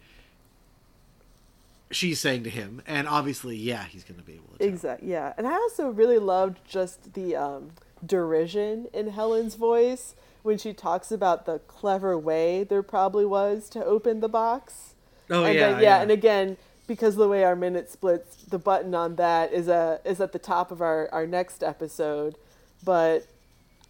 she's 1.90 2.20
saying 2.20 2.44
to 2.44 2.50
him, 2.50 2.82
and 2.86 3.08
obviously, 3.08 3.56
yeah, 3.56 3.84
he's 3.84 4.04
going 4.04 4.18
to 4.18 4.26
be 4.26 4.34
able 4.34 4.48
to. 4.52 4.58
Tell. 4.58 4.68
Exactly. 4.68 5.10
Yeah, 5.10 5.32
and 5.36 5.46
I 5.46 5.54
also 5.54 5.88
really 5.88 6.18
loved 6.18 6.58
just 6.66 7.14
the 7.14 7.36
um, 7.36 7.70
derision 8.04 8.88
in 8.92 9.10
Helen's 9.10 9.54
voice 9.54 10.14
when 10.42 10.58
she 10.58 10.72
talks 10.72 11.10
about 11.10 11.46
the 11.46 11.58
clever 11.60 12.16
way 12.16 12.64
there 12.64 12.82
probably 12.82 13.26
was 13.26 13.68
to 13.70 13.84
open 13.84 14.20
the 14.20 14.28
box. 14.28 14.94
Oh 15.28 15.44
and 15.44 15.54
yeah, 15.54 15.72
then, 15.72 15.82
yeah, 15.82 16.02
and 16.02 16.10
again, 16.10 16.56
because 16.86 17.14
of 17.14 17.18
the 17.20 17.28
way 17.28 17.44
our 17.44 17.56
minute 17.56 17.90
splits, 17.90 18.36
the 18.44 18.58
button 18.58 18.94
on 18.94 19.16
that 19.16 19.52
is 19.52 19.68
a 19.68 20.00
is 20.04 20.20
at 20.20 20.32
the 20.32 20.38
top 20.38 20.70
of 20.70 20.80
our 20.80 21.08
our 21.12 21.26
next 21.26 21.62
episode, 21.62 22.36
but 22.84 23.26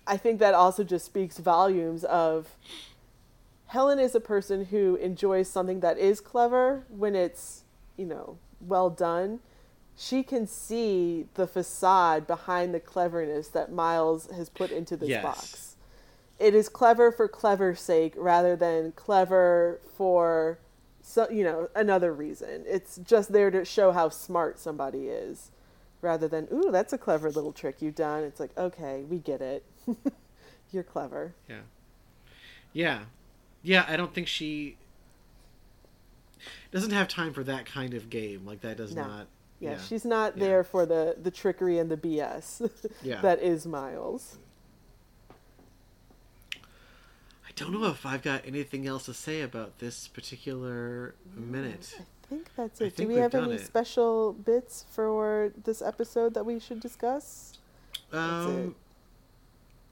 I 0.07 0.17
think 0.17 0.39
that 0.39 0.55
also 0.55 0.85
just 0.85 1.05
speaks 1.05 1.39
volumes 1.39 2.05
of 2.05 2.49
Helen 3.67 3.99
is 3.99 4.15
a 4.15 4.21
person 4.21 4.67
who 4.67 4.95
enjoys 4.97 5.49
something 5.49 5.81
that 5.81 5.99
is 5.99 6.21
clever 6.21 6.85
when 6.89 7.17
it's, 7.17 7.65
you 7.97 8.07
know, 8.07 8.39
well 8.61 8.91
done. 8.91 9.41
She 9.99 10.23
can 10.23 10.47
see 10.47 11.27
the 11.35 11.47
facade 11.47 12.27
behind 12.27 12.73
the 12.73 12.81
cleverness 12.81 13.49
that 13.49 13.73
Miles 13.73 14.31
has 14.31 14.49
put 14.49 14.71
into 14.71 14.97
this 14.97 15.09
Yes. 15.09 15.23
box. 15.23 15.77
It 16.39 16.55
is 16.55 16.69
clever 16.69 17.11
for 17.11 17.27
clever's 17.29 17.81
sake 17.81 18.13
rather 18.17 18.55
than 18.55 18.93
clever 18.93 19.81
for 19.97 20.59
so, 21.09 21.31
you 21.31 21.45
know, 21.45 21.69
another 21.77 22.13
reason. 22.13 22.65
It's 22.67 22.97
just 22.97 23.31
there 23.33 23.49
to 23.53 23.65
show 23.65 23.93
how 23.93 24.09
smart 24.09 24.59
somebody 24.59 25.07
is 25.07 25.53
rather 26.03 26.27
than, 26.27 26.49
ooh, 26.53 26.73
that's 26.73 26.93
a 26.93 26.99
clever 26.99 27.31
little 27.31 27.53
trick 27.53 27.81
you've 27.81 27.95
done. 27.95 28.25
It's 28.25 28.41
like, 28.41 28.51
okay, 28.59 29.05
we 29.09 29.19
get 29.19 29.41
it. 29.41 29.63
You're 30.73 30.83
clever. 30.83 31.33
Yeah. 31.49 31.61
Yeah. 32.73 33.05
Yeah, 33.63 33.87
I 33.89 33.97
don't 33.97 34.13
think 34.13 34.27
she 34.27 34.77
doesn't 36.73 36.91
have 36.91 37.07
time 37.07 37.33
for 37.33 37.45
that 37.45 37.67
kind 37.67 37.95
of 37.95 38.11
game. 38.11 38.45
Like 38.45 38.61
that 38.63 38.77
does 38.77 38.93
No. 38.95 39.07
not 39.07 39.27
Yeah, 39.61 39.81
she's 39.81 40.05
not 40.05 40.37
Yeah. 40.37 40.45
there 40.45 40.65
for 40.65 40.85
the 40.87 41.15
the 41.23 41.31
trickery 41.31 41.79
and 41.79 41.89
the 41.89 41.97
BS 41.97 42.69
Yeah. 43.03 43.21
that 43.23 43.41
is 43.41 43.65
Miles. 43.65 44.39
I 47.46 47.46
don't 47.57 47.73
know 47.73 47.87
if 47.89 48.05
I've 48.07 48.23
got 48.23 48.47
anything 48.47 48.87
else 48.87 49.07
to 49.07 49.15
say 49.15 49.41
about 49.43 49.79
this 49.79 50.09
particular 50.09 51.15
minute. 51.35 51.99
I 51.99 52.29
think 52.29 52.49
that's 52.57 52.81
I 52.81 52.87
it. 52.87 52.91
Do 52.91 52.97
think 52.97 53.09
we 53.09 53.15
we've 53.21 53.35
any 53.35 53.55
it. 53.55 53.65
special 53.67 54.33
bits 54.33 54.85
for 54.91 55.53
this 55.65 55.81
episode 55.83 56.35
that 56.35 56.45
we 56.47 56.59
should 56.61 56.81
discuss? 56.81 57.59
Um 58.13 58.75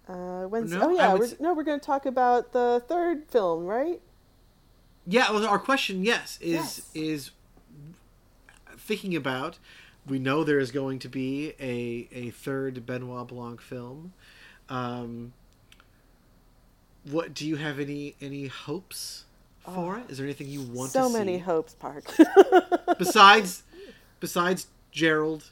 Uh, 0.07 0.45
when's, 0.45 0.71
No, 0.73 0.91
oh 0.91 0.95
yeah, 0.95 1.15
we're, 1.15 1.25
s- 1.25 1.41
no, 1.41 1.55
we're 1.55 1.63
going 1.65 1.81
to 1.81 1.85
talk 1.87 2.05
about 2.05 2.53
the 2.53 2.83
third 2.87 3.25
film, 3.29 3.65
right? 3.65 4.01
yeah, 5.07 5.31
well, 5.31 5.47
our 5.47 5.59
question 5.59 6.03
yes 6.05 6.39
is 6.43 6.53
Yes. 6.53 6.91
is 6.95 7.31
thinking 8.77 9.15
about 9.17 9.59
we 10.07 10.19
know 10.19 10.45
there 10.45 10.59
is 10.59 10.71
going 10.71 10.99
to 10.99 11.09
be 11.09 11.55
a 11.59 12.09
a 12.13 12.31
third 12.31 12.85
Benoit 12.85 13.27
Blanc 13.29 13.61
film. 13.61 14.13
Um 14.69 15.33
what 17.11 17.35
do 17.35 17.47
you 17.47 17.57
have 17.57 17.79
any 17.79 18.15
any 18.21 18.47
hopes 18.47 19.25
for 19.61 19.99
it? 19.99 20.11
Is 20.11 20.19
there 20.19 20.27
anything 20.27 20.49
you 20.49 20.63
want 20.63 20.91
so 20.91 21.03
to 21.03 21.07
see? 21.09 21.13
So 21.13 21.19
many 21.19 21.39
hopes, 21.39 21.75
Park. 21.75 22.05
besides 22.99 23.63
besides 24.21 24.67
Gerald. 24.91 25.51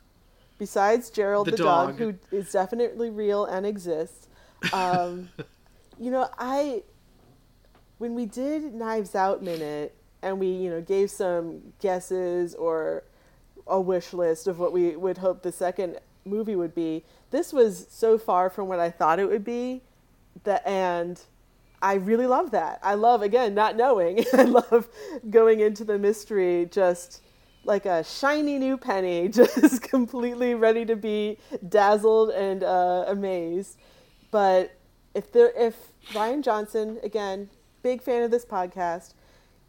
Besides 0.59 1.11
Gerald 1.11 1.47
The 1.47 1.53
the, 1.53 1.57
dog. 1.59 1.99
dog. 1.99 1.99
who 1.99 2.37
is 2.37 2.53
definitely 2.53 3.11
real 3.11 3.45
and 3.45 3.67
exists. 3.67 4.29
Um, 4.73 5.29
you 5.99 6.11
know, 6.11 6.29
I 6.39 6.83
when 7.99 8.15
we 8.15 8.27
did 8.27 8.75
Knives 8.75 9.15
Out 9.15 9.43
minute 9.43 9.95
and 10.23 10.39
we, 10.39 10.47
you 10.49 10.71
know, 10.71 10.81
gave 10.81 11.11
some 11.11 11.73
guesses 11.81 12.55
or 12.55 13.05
a 13.67 13.81
wish 13.81 14.13
list 14.13 14.47
of 14.47 14.59
what 14.59 14.73
we 14.73 14.97
would 14.97 15.19
hope 15.19 15.43
the 15.43 15.53
second 15.53 15.99
movie 16.25 16.57
would 16.57 16.75
be, 16.75 17.05
this 17.31 17.53
was 17.53 17.87
so 17.91 18.19
far 18.19 18.51
from 18.51 18.69
what 18.69 18.79
I 18.81 18.91
thought 18.91 19.19
it 19.19 19.29
would 19.29 19.45
be 19.45 19.83
that 20.45 20.67
and 20.67 21.21
I 21.83 21.95
really 21.95 22.27
love 22.27 22.53
that. 22.53 22.79
I 22.83 22.95
love 22.95 23.23
again 23.23 23.55
not 23.55 23.77
knowing. 23.77 24.25
I 24.33 24.45
love 24.45 24.89
going 25.29 25.61
into 25.61 25.85
the 25.85 25.99
mystery 25.99 26.69
just 26.71 27.23
like 27.65 27.87
a 27.87 28.03
shiny 28.05 28.59
new 28.59 28.77
penny, 28.77 29.29
just 29.29 29.83
completely 29.83 30.55
ready 30.55 30.85
to 30.85 30.97
be 30.97 31.39
dazzled 31.69 32.31
and 32.31 32.63
uh, 32.63 33.05
amazed. 33.09 33.79
But 34.31 34.73
if 35.15 35.33
there, 35.33 35.53
if 35.57 35.77
Rian 36.13 36.43
Johnson, 36.43 36.99
again, 37.03 37.51
big 37.83 38.03
fan 38.03 38.23
of 38.23 38.31
this 38.31 38.45
podcast, 38.45 39.15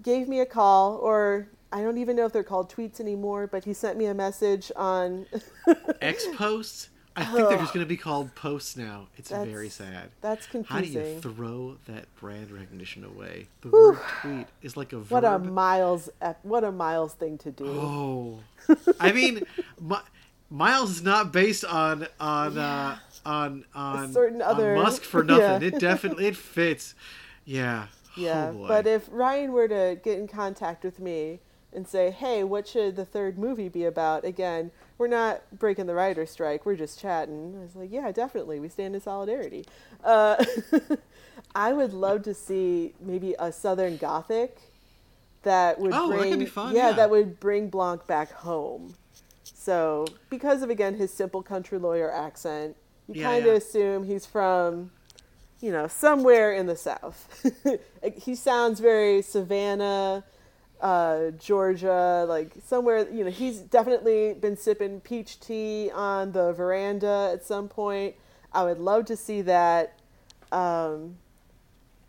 gave 0.02 0.28
me 0.28 0.40
a 0.40 0.46
call, 0.46 0.98
or 0.98 1.50
I 1.72 1.82
don't 1.82 1.98
even 1.98 2.16
know 2.16 2.26
if 2.26 2.34
they're 2.34 2.44
called 2.44 2.72
tweets 2.72 3.00
anymore, 3.00 3.48
but 3.48 3.66
he 3.66 3.74
sent 3.74 3.98
me 3.98 4.06
a 4.06 4.14
message 4.14 4.72
on. 4.76 5.26
X 6.02 6.28
posts. 6.36 6.90
I 7.16 7.26
think 7.26 7.48
they're 7.50 7.58
just 7.60 7.74
going 7.74 7.86
to 7.86 7.90
be 7.90 7.98
called 7.98 8.34
posts 8.36 8.76
now. 8.76 9.08
It's 9.18 9.30
That's- 9.30 9.48
very 9.48 9.70
sad. 9.70 10.10
That's 10.22 10.46
confusing. 10.48 10.96
How 11.00 11.04
do 11.04 11.10
you 11.10 11.20
throw 11.22 11.78
that 11.88 12.06
brand 12.20 12.50
recognition 12.52 13.04
away? 13.04 13.48
The 13.62 13.70
word 13.70 14.00
tweet 14.22 14.48
is 14.64 14.76
like 14.76 14.94
a 14.94 14.98
verb. 14.98 15.12
what 15.12 15.24
a 15.26 15.38
miles, 15.40 16.10
what 16.42 16.64
a 16.64 16.72
miles 16.72 17.14
thing 17.14 17.38
to 17.40 17.52
do. 17.52 17.66
oh, 17.68 18.40
I 19.00 19.12
mean, 19.12 19.44
Mi- 19.82 19.96
Miles 20.50 20.92
is 20.92 21.04
not 21.04 21.32
based 21.32 21.66
on 21.66 22.08
on 22.20 22.58
uh, 22.58 22.98
on 23.26 23.66
on, 23.74 24.12
certain 24.14 24.42
on 24.42 24.50
other- 24.56 24.76
Musk 24.76 25.02
for 25.04 25.24
yeah. 25.28 25.38
nothing. 25.58 25.68
It 25.74 25.80
definitely 25.80 26.28
it 26.28 26.36
fits. 26.36 26.94
Yeah. 27.46 27.88
Yeah, 28.16 28.52
Oh, 28.54 28.68
but 28.68 28.86
if 28.86 29.10
Rian 29.10 29.50
were 29.50 29.68
to 29.68 30.00
get 30.04 30.20
in 30.20 30.28
contact 30.28 30.84
with 30.84 31.00
me 31.00 31.40
and 31.76 31.88
say, 31.88 32.12
"Hey, 32.12 32.44
what 32.44 32.68
should 32.68 32.96
the 32.96 33.06
third 33.06 33.38
movie 33.38 33.70
be 33.70 33.86
about?" 33.86 34.26
Again, 34.26 34.72
we're 34.98 35.08
not 35.08 35.42
breaking 35.58 35.88
the 35.88 35.96
writer 35.96 36.26
strike. 36.26 36.66
We're 36.66 36.76
just 36.76 37.00
chatting. 37.00 37.56
I 37.60 37.64
was 37.64 37.76
like, 37.76 37.92
"Yeah, 37.92 38.12
definitely. 38.12 38.60
We 38.60 38.70
stand 38.70 38.96
in 38.96 39.02
solidarity." 39.02 39.66
Uh, 40.04 40.44
I 41.56 41.74
would 41.74 41.94
love 41.94 42.24
to 42.24 42.34
see 42.34 42.94
maybe 43.00 43.36
a 43.40 43.52
Southern 43.52 43.98
Gothic 43.98 44.58
that 45.44 45.80
would 45.80 45.94
Oh, 45.94 46.10
that 46.10 46.18
bring, 46.18 46.40
be 46.40 46.46
fun, 46.46 46.74
yeah, 46.76 46.90
yeah. 46.90 46.94
that 46.94 47.10
would 47.10 47.40
bring 47.40 47.70
Blanc 47.70 48.08
back 48.08 48.32
home. 48.32 48.96
So, 49.44 50.06
because 50.30 50.62
of 50.62 50.70
again 50.70 50.96
his 50.96 51.12
simple 51.14 51.42
country 51.44 51.78
lawyer 51.80 52.12
accent, 52.12 52.76
you 53.08 53.16
Yeah, 53.16 53.24
kind 53.30 53.46
yeah. 53.46 53.52
of 53.52 53.58
assume 53.58 54.04
he's 54.06 54.26
from 54.26 54.92
you 55.62 55.72
know, 55.72 55.88
somewhere 55.88 56.52
in 56.54 56.66
the 56.68 56.76
South. 56.76 57.42
he 58.22 58.36
sounds 58.36 58.82
very 58.82 59.22
Savannah, 59.22 60.26
uh, 60.84 61.32
Georgia, 61.40 62.26
like 62.28 62.52
somewhere, 62.66 63.10
you 63.10 63.24
know, 63.24 63.32
he's 63.32 63.60
definitely 63.60 64.34
been 64.34 64.58
sipping 64.58 65.00
peach 65.00 65.40
tea 65.40 65.90
on 65.92 66.34
the 66.34 66.52
veranda 66.52 67.32
at 67.34 67.44
some 67.46 67.70
point. 67.70 68.16
I 68.52 68.64
would 68.66 68.80
love 68.80 69.06
to 69.06 69.16
see 69.16 69.42
that. 69.44 69.98
Um, 70.52 71.18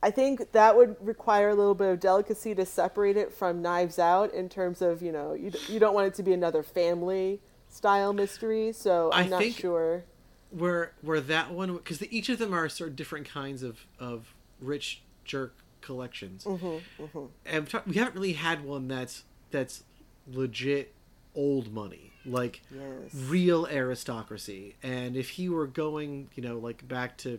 I 0.03 0.11
think 0.11 0.53
that 0.53 0.77
would 0.77 0.97
require 1.01 1.51
a 1.51 1.55
little 1.55 1.75
bit 1.77 1.89
of 1.89 2.01
delicacy 2.01 2.55
to 2.57 2.67
separate 2.67 3.17
it 3.17 3.33
from 3.33 3.63
Knives 3.63 3.99
Out 3.99 4.35
in 4.35 4.51
terms 4.51 4.83
of 4.83 5.01
you 5.03 5.13
know 5.13 5.33
you 5.33 5.51
you 5.69 5.79
don't 5.81 5.95
want 5.95 6.09
it 6.09 6.15
to 6.15 6.23
be 6.23 6.35
another 6.35 6.63
family 6.63 7.41
style 7.71 8.13
mystery. 8.13 8.73
So 8.73 9.11
I'm 9.13 9.27
I 9.27 9.29
not 9.29 9.41
think- 9.41 9.57
sure. 9.57 10.05
where 10.51 10.93
where 11.01 11.21
that 11.21 11.53
one 11.53 11.73
because 11.77 12.03
each 12.13 12.29
of 12.29 12.39
them 12.39 12.53
are 12.53 12.69
sort 12.69 12.91
of 12.91 12.97
different 12.97 13.27
kinds 13.29 13.63
of 13.63 13.87
of 13.99 14.35
rich 14.61 15.01
jerk 15.25 15.55
collections. 15.85 16.45
Mm-hmm, 16.45 17.25
and 17.47 17.69
ta- 17.69 17.83
we 17.87 17.95
haven't 17.95 18.15
really 18.15 18.33
had 18.33 18.65
one 18.65 18.89
that's 18.89 19.23
that's 19.51 19.85
legit 20.27 20.95
old 21.37 21.73
money 21.73 22.11
like 22.27 22.63
Yes. 22.71 23.13
real 23.15 23.67
aristocracy. 23.67 24.77
And 24.83 25.17
if 25.17 25.31
he 25.31 25.49
were 25.49 25.67
going 25.67 26.31
you 26.35 26.43
know 26.43 26.59
like 26.59 26.87
back 26.89 27.17
to 27.19 27.39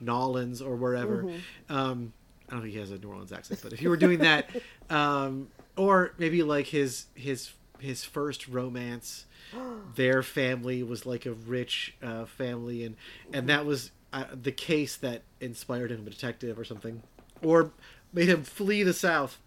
Nolans 0.00 0.60
or 0.60 0.76
wherever 0.76 1.24
Mm-hmm. 1.24 1.74
um 1.76 2.12
I 2.48 2.54
don't 2.54 2.62
think 2.62 2.74
he 2.74 2.80
has 2.80 2.90
a 2.90 2.98
New 2.98 3.08
Orleans 3.08 3.32
accent 3.32 3.60
but 3.62 3.72
if 3.72 3.80
you 3.80 3.88
were 3.90 3.96
doing 3.96 4.18
that 4.20 4.48
um 4.90 5.48
or 5.76 6.12
maybe 6.18 6.42
like 6.42 6.66
his 6.66 7.06
his 7.14 7.50
his 7.78 8.04
first 8.04 8.48
romance 8.48 9.26
their 9.94 10.22
family 10.22 10.82
was 10.82 11.06
like 11.06 11.26
a 11.26 11.32
rich 11.32 11.94
uh, 12.02 12.24
family. 12.24 12.84
And 12.84 12.96
and 13.32 13.48
that 13.48 13.64
was 13.66 13.90
uh, 14.12 14.24
the 14.42 14.52
case 14.52 14.96
that 14.96 15.22
inspired 15.40 15.90
him 15.92 16.06
a 16.06 16.10
detective 16.10 16.58
or 16.58 16.64
something 16.64 17.02
or 17.42 17.70
made 18.12 18.28
him 18.28 18.42
flee 18.42 18.82
the 18.82 18.92
south 18.92 19.38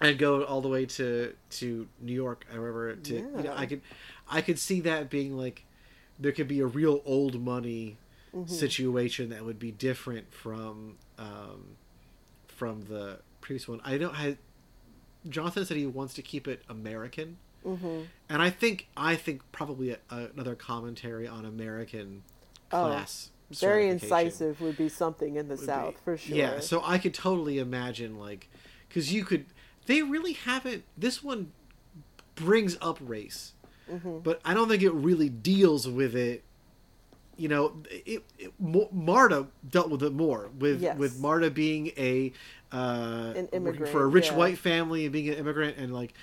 and 0.00 0.18
go 0.18 0.42
all 0.44 0.60
the 0.60 0.68
way 0.68 0.86
to 0.86 1.34
to 1.50 1.88
New 2.00 2.12
York 2.14 2.46
or 2.54 2.60
wherever 2.60 2.94
to 2.94 3.14
you 3.14 3.42
know 3.42 3.52
I 3.56 3.66
could 3.66 3.80
I 4.30 4.40
could 4.40 4.58
see 4.58 4.80
that 4.82 5.10
being 5.10 5.36
like 5.36 5.64
there 6.18 6.32
could 6.32 6.48
be 6.48 6.60
a 6.60 6.66
real 6.66 7.02
old 7.04 7.40
money 7.40 7.96
Mm-hmm. 8.32 8.46
situation 8.54 9.30
that 9.30 9.44
would 9.44 9.58
be 9.58 9.72
different 9.72 10.32
from 10.32 10.98
um, 11.18 11.70
from 12.46 12.82
the 12.82 13.18
previous 13.40 13.66
one. 13.66 13.80
I 13.84 13.98
don't 13.98 14.14
I 14.16 14.36
Jonathan 15.28 15.64
said 15.66 15.76
he 15.76 15.84
wants 15.84 16.14
to 16.14 16.22
keep 16.22 16.46
it 16.46 16.62
American. 16.68 17.38
Mm-hmm. 17.66 18.02
And 18.28 18.40
I 18.40 18.48
think 18.50 18.86
I 18.96 19.16
think 19.16 19.42
probably 19.50 19.90
a, 19.90 19.98
another 20.32 20.54
commentary 20.54 21.26
on 21.26 21.44
American 21.44 22.22
Oh, 22.70 22.84
class. 22.86 23.30
Very 23.58 23.88
incisive 23.88 24.60
would 24.60 24.76
be 24.76 24.88
something 24.88 25.36
in 25.36 25.48
the 25.48 25.56
South 25.56 25.94
be- 25.94 26.00
for 26.04 26.16
sure. 26.16 26.36
Yeah, 26.36 26.60
so 26.60 26.82
I 26.84 26.98
could 26.98 27.14
totally 27.14 27.58
imagine 27.58 28.18
like 28.18 28.48
because 28.88 29.12
you 29.12 29.24
could 29.24 29.46
they 29.86 30.02
really 30.02 30.34
haven't 30.34 30.84
this 30.96 31.22
one 31.22 31.52
brings 32.36 32.76
up 32.80 32.98
race, 33.00 33.52
Mm-hmm. 33.90 34.18
but 34.20 34.40
I 34.44 34.54
don't 34.54 34.68
think 34.68 34.82
it 34.84 34.92
really 34.92 35.28
deals 35.28 35.88
with 35.88 36.14
it. 36.14 36.44
You 37.36 37.48
know, 37.48 37.82
it, 37.90 38.22
it 38.38 38.52
Marta 38.60 39.46
dealt 39.68 39.90
with 39.90 40.02
it 40.04 40.12
more 40.12 40.50
with 40.58 40.80
Yes. 40.80 40.96
with 40.96 41.18
Marta 41.18 41.50
being 41.50 41.88
a 41.96 42.32
uh, 42.70 43.32
An 43.34 43.48
immigrant, 43.48 43.90
for 43.90 44.04
a 44.04 44.06
rich 44.06 44.28
yeah. 44.28 44.36
white 44.36 44.58
family 44.58 45.04
and 45.06 45.12
being 45.12 45.28
an 45.28 45.34
immigrant 45.34 45.76
and 45.76 45.92
like 45.92 46.14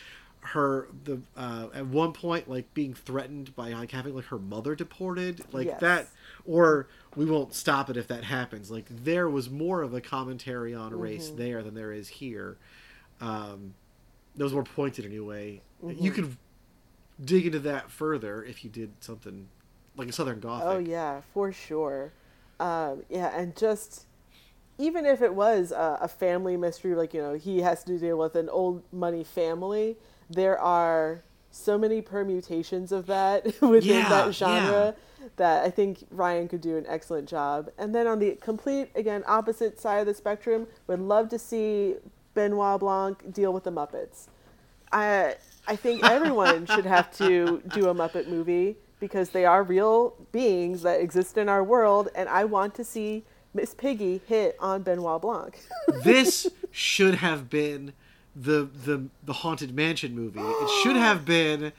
her 0.41 0.87
the 1.03 1.19
uh, 1.35 1.67
at 1.73 1.87
one 1.87 2.13
point 2.13 2.49
like 2.49 2.73
being 2.73 2.93
threatened 2.93 3.53
by 3.55 3.73
like 3.73 3.91
having 3.91 4.15
like 4.15 4.25
her 4.25 4.37
mother 4.39 4.75
deported 4.75 5.41
like 5.51 5.67
Yes. 5.67 5.81
that 5.81 6.07
or 6.47 6.87
we 7.15 7.25
won't 7.25 7.53
stop 7.53 7.89
it 7.89 7.97
if 7.97 8.07
that 8.07 8.23
happens 8.23 8.71
like 8.71 8.85
there 8.89 9.29
was 9.29 9.49
more 9.49 9.81
of 9.83 9.93
a 9.93 10.01
commentary 10.01 10.73
on 10.73 10.93
race 10.97 11.27
Mm-hmm. 11.27 11.37
there 11.37 11.63
than 11.63 11.75
there 11.75 11.91
is 11.91 12.07
here 12.07 12.57
um 13.21 13.73
that 14.35 14.43
was 14.43 14.53
more 14.53 14.63
pointed 14.63 15.05
anyway 15.05 15.61
Mm-hmm. 15.83 16.03
you 16.03 16.11
could 16.11 16.35
dig 17.23 17.45
into 17.45 17.59
that 17.59 17.91
further 17.91 18.43
if 18.43 18.63
you 18.63 18.69
did 18.69 18.91
something 18.99 19.47
like 19.95 20.07
a 20.09 20.11
southern 20.11 20.39
gothic 20.39 20.67
Oh 20.67 20.77
yeah, 20.79 21.21
for 21.33 21.51
sure. 21.51 22.13
Um, 22.59 23.03
yeah, 23.09 23.31
and 23.37 23.55
just 23.55 24.05
even 24.79 25.05
if 25.05 25.21
it 25.21 25.33
was 25.33 25.71
a, 25.71 25.99
a 26.01 26.07
family 26.07 26.57
mystery, 26.57 26.95
like 26.95 27.13
you 27.13 27.21
know, 27.21 27.33
he 27.35 27.61
has 27.61 27.83
to 27.85 27.97
deal 27.97 28.17
with 28.17 28.35
an 28.35 28.49
old 28.49 28.83
money 28.91 29.23
family. 29.23 29.97
There 30.29 30.59
are 30.59 31.23
so 31.51 31.77
many 31.77 32.01
permutations 32.01 32.91
of 32.91 33.05
that 33.07 33.45
within 33.61 33.99
Yeah, 33.99 34.09
that 34.09 34.33
genre 34.33 34.95
that 35.35 35.65
I 35.65 35.69
think 35.69 36.07
Rian 36.13 36.49
could 36.49 36.61
do 36.61 36.77
an 36.77 36.85
excellent 36.87 37.27
job. 37.27 37.69
And 37.77 37.93
then 37.93 38.07
on 38.07 38.19
the 38.19 38.35
complete 38.35 38.89
again 38.95 39.23
opposite 39.27 39.79
side 39.79 39.99
of 39.99 40.05
the 40.07 40.13
spectrum, 40.13 40.67
would 40.87 40.99
love 40.99 41.29
to 41.29 41.39
see 41.39 41.95
Benoit 42.33 42.79
Blanc 42.79 43.33
deal 43.33 43.51
with 43.53 43.63
the 43.63 43.71
Muppets. 43.71 44.27
I 44.91 45.35
I 45.67 45.75
think 45.75 46.03
everyone 46.09 46.65
should 46.65 46.85
have 46.85 47.11
to 47.17 47.61
do 47.67 47.89
a 47.89 47.95
Muppet 47.95 48.27
movie 48.27 48.77
because 48.99 49.29
they 49.29 49.45
are 49.45 49.63
real 49.63 50.15
beings 50.31 50.81
that 50.81 50.99
exist 51.01 51.37
in 51.37 51.49
our 51.49 51.63
world, 51.63 52.09
and 52.15 52.27
I 52.29 52.45
want 52.45 52.73
to 52.75 52.83
see 52.83 53.25
Miss 53.53 53.73
Piggy 53.73 54.21
hit 54.25 54.55
on 54.59 54.81
Benoit 54.83 55.21
Blanc. 55.21 55.59
this 56.03 56.47
should 56.71 57.15
have 57.15 57.49
been 57.49 57.93
the 58.39 58.69
the 58.85 59.07
the 59.23 59.33
haunted 59.33 59.73
mansion 59.75 60.13
movie. 60.15 60.39
It 60.39 60.69
should 60.83 60.95
have 60.95 61.25
been 61.25 61.73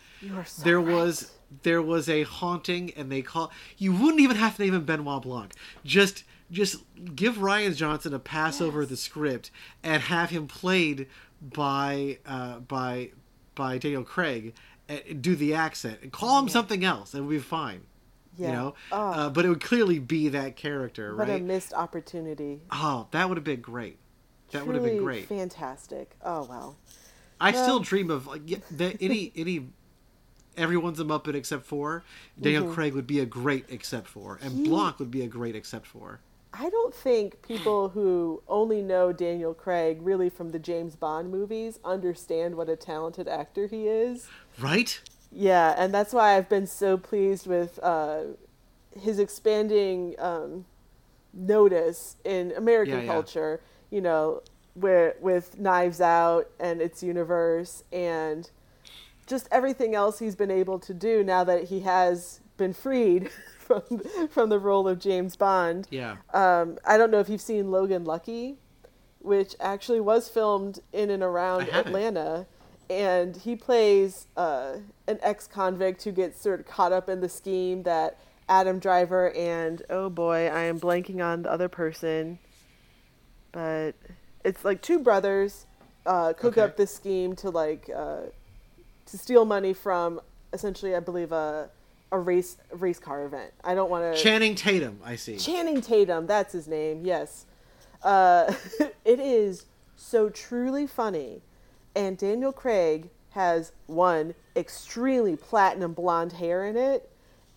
so 0.45 0.63
there 0.63 0.81
right. 0.81 0.95
was 0.95 1.33
there 1.63 1.81
was 1.81 2.09
a 2.09 2.25
haunting 2.25 2.93
and 2.97 3.11
they 3.11 3.23
call 3.23 3.53
you 3.77 3.93
wouldn't 3.93 4.21
even 4.21 4.37
have 4.37 4.57
to 4.57 4.63
name 4.63 4.75
him 4.75 4.85
benoit 4.85 5.23
blanc. 5.23 5.53
Just 5.85 6.25
just 6.51 6.83
give 7.15 7.37
rian 7.37 7.77
johnson 7.77 8.15
a 8.15 8.19
pass 8.19 8.61
over 8.63 8.87
the 8.87 8.97
script 8.97 9.51
and 9.83 10.03
have 10.05 10.31
him 10.31 10.47
played 10.47 11.07
by 11.43 12.17
uh 12.25 12.59
by 12.61 13.11
by 13.55 13.77
daniel 13.77 14.03
craig 14.03 14.55
and 14.89 15.21
do 15.21 15.37
the 15.37 15.53
accent 15.53 15.99
and 16.03 16.11
call 16.11 16.39
him 16.39 16.49
something 16.49 16.85
else. 16.85 17.13
And 17.13 17.27
we'd 17.27 17.37
be 17.37 17.43
fine 17.43 17.83
you 18.39 18.47
know? 18.53 18.75
Oh. 18.93 19.11
uh, 19.11 19.31
but 19.31 19.45
it 19.45 19.49
would 19.49 19.61
clearly 19.61 19.99
be 19.99 20.29
that 20.29 20.55
character 20.57 21.17
what 21.17 21.29
a 21.29 21.33
right? 21.33 21.43
missed 21.43 21.75
opportunity. 21.75 22.61
oh 22.71 23.09
that 23.11 23.29
would 23.29 23.37
have 23.37 23.45
been 23.45 23.61
great 23.61 23.99
that 24.53 24.67
would 24.67 24.75
have 24.75 24.85
been 24.85 24.97
great 24.97 25.29
Fantastic. 25.29 26.17
Oh 26.23 26.45
wow. 26.45 26.77
I 27.41 27.53
still 27.53 27.81
dream 27.81 28.11
of 28.11 28.27
like 28.27 28.43
yeah, 28.47 28.59
that 28.73 28.97
any 29.01 29.33
any 29.37 29.69
everyone's 30.57 31.01
a 31.01 31.05
Muppet 31.05 31.35
except 31.35 31.65
for 31.67 32.05
Daniel 32.41 32.65
Craig 32.65 32.95
would 32.95 33.07
be 33.07 33.21
a 33.21 33.27
great 33.27 33.67
except 33.69 34.09
for, 34.09 34.39
and 34.43 34.53
Mm-hmm. 34.53 34.65
He- 34.65 34.65
Blanc 34.65 34.99
would 34.99 35.11
be 35.11 35.23
a 35.23 35.29
great 35.29 35.57
except 35.57 35.87
for. 35.87 36.21
I 36.53 36.71
don't 36.71 36.95
think 36.95 37.43
people 37.43 37.91
who 37.91 38.43
only 38.49 38.83
know 38.83 39.13
Daniel 39.13 39.55
Craig 39.55 39.99
really 40.03 40.29
from 40.31 40.51
the 40.51 40.59
James 40.59 40.97
Bond 40.97 41.31
movies 41.31 41.79
understand 41.85 42.57
what 42.57 42.69
a 42.69 42.77
talented 42.77 43.29
actor 43.29 43.67
he 43.67 43.87
is. 43.89 44.33
Right? 44.59 45.01
Yeah, 45.31 45.75
and 45.77 45.93
that's 45.93 46.13
why 46.13 46.37
I've 46.37 46.49
been 46.49 46.67
so 46.67 46.97
pleased 46.97 47.47
with 47.47 47.79
uh, 47.83 48.23
his 48.99 49.19
expanding 49.19 50.15
um, 50.19 50.65
notice 51.33 52.17
in 52.25 52.53
American 52.57 53.01
Yeah, 53.01 53.03
yeah. 53.03 53.07
culture. 53.13 53.61
You 53.91 54.01
know, 54.01 54.43
where 54.75 55.17
with 55.21 55.59
Knives 55.59 56.01
Out 56.01 56.51
and 56.61 56.81
its 56.81 57.03
universe, 57.03 57.85
and 57.93 58.51
just 59.27 59.49
everything 59.51 59.95
else 59.95 60.19
he's 60.19 60.37
been 60.37 60.51
able 60.51 60.79
to 60.81 60.95
do 60.95 61.23
now 61.23 61.45
that 61.45 61.65
he 61.65 61.81
has 61.81 62.41
been 62.57 62.73
freed 62.73 63.31
from 63.59 63.83
from 64.31 64.49
the 64.49 64.59
role 64.59 64.89
of 64.89 64.99
James 64.99 65.37
Bond. 65.37 65.87
Yeah. 65.91 66.17
Um, 66.33 66.79
I 66.85 66.97
don't 66.97 67.11
know 67.11 67.21
if 67.21 67.29
you've 67.29 67.41
seen 67.41 67.71
Logan 67.71 68.05
Lucky, 68.05 68.57
which 69.21 69.55
actually 69.61 70.01
was 70.01 70.29
filmed 70.29 70.81
in 70.93 71.11
and 71.11 71.23
around 71.23 71.69
Atlanta. 71.71 72.47
And 72.91 73.37
he 73.37 73.55
plays 73.55 74.27
uh, 74.35 74.79
an 75.07 75.19
ex 75.23 75.47
convict 75.47 76.05
who 76.05 76.13
gets 76.13 76.41
sort 76.41 76.61
of 76.61 76.67
caught 76.67 76.93
up 76.93 77.09
in 77.09 77.21
the 77.21 77.29
scheme 77.29 77.83
that 77.83 78.19
Adam 78.49 78.79
Driver 78.79 79.31
and, 79.35 79.83
oh 79.91 80.09
boy, 80.09 80.49
I 80.49 80.63
am 80.63 80.81
blanking 80.81 81.23
on 81.23 81.43
the 81.43 81.53
other 81.53 81.69
person. 81.69 82.39
But 83.53 83.93
it's 84.45 84.65
like 84.65 84.83
two 84.83 84.99
brothers 85.01 85.67
uh, 86.07 86.33
cook 86.33 86.53
Okay. 86.57 86.63
up 86.63 86.77
this 86.77 86.95
scheme 86.95 87.35
to 87.37 87.51
like 87.51 87.91
uh, 87.95 88.21
to 89.07 89.19
steal 89.19 89.45
money 89.45 89.73
from 89.75 90.21
essentially, 90.53 90.95
I 90.95 91.01
believe, 91.01 91.33
a 91.33 91.71
a 92.11 92.19
race 92.19 92.57
race 92.73 92.99
car 92.99 93.27
event. 93.27 93.53
I 93.63 93.75
don't 93.75 93.91
want 93.91 94.15
to 94.15 94.23
Channing 94.23 94.55
Tatum, 94.55 94.99
I 95.05 95.17
see. 95.17 95.37
Channing 95.37 95.81
Tatum, 95.83 96.27
that's 96.27 96.53
his 96.53 96.67
name. 96.67 97.05
Yes, 97.05 97.45
uh, 98.03 98.53
it 99.05 99.21
is 99.21 99.67
so 99.97 100.31
truly 100.31 100.87
funny, 100.87 101.43
and 101.95 102.17
Daniel 102.17 102.53
Craig 102.53 103.11
has 103.33 103.73
one 103.87 104.35
extremely 104.57 105.37
platinum 105.37 105.93
blonde 105.93 106.33
hair 106.33 106.65
in 106.65 106.77
it, 106.79 107.11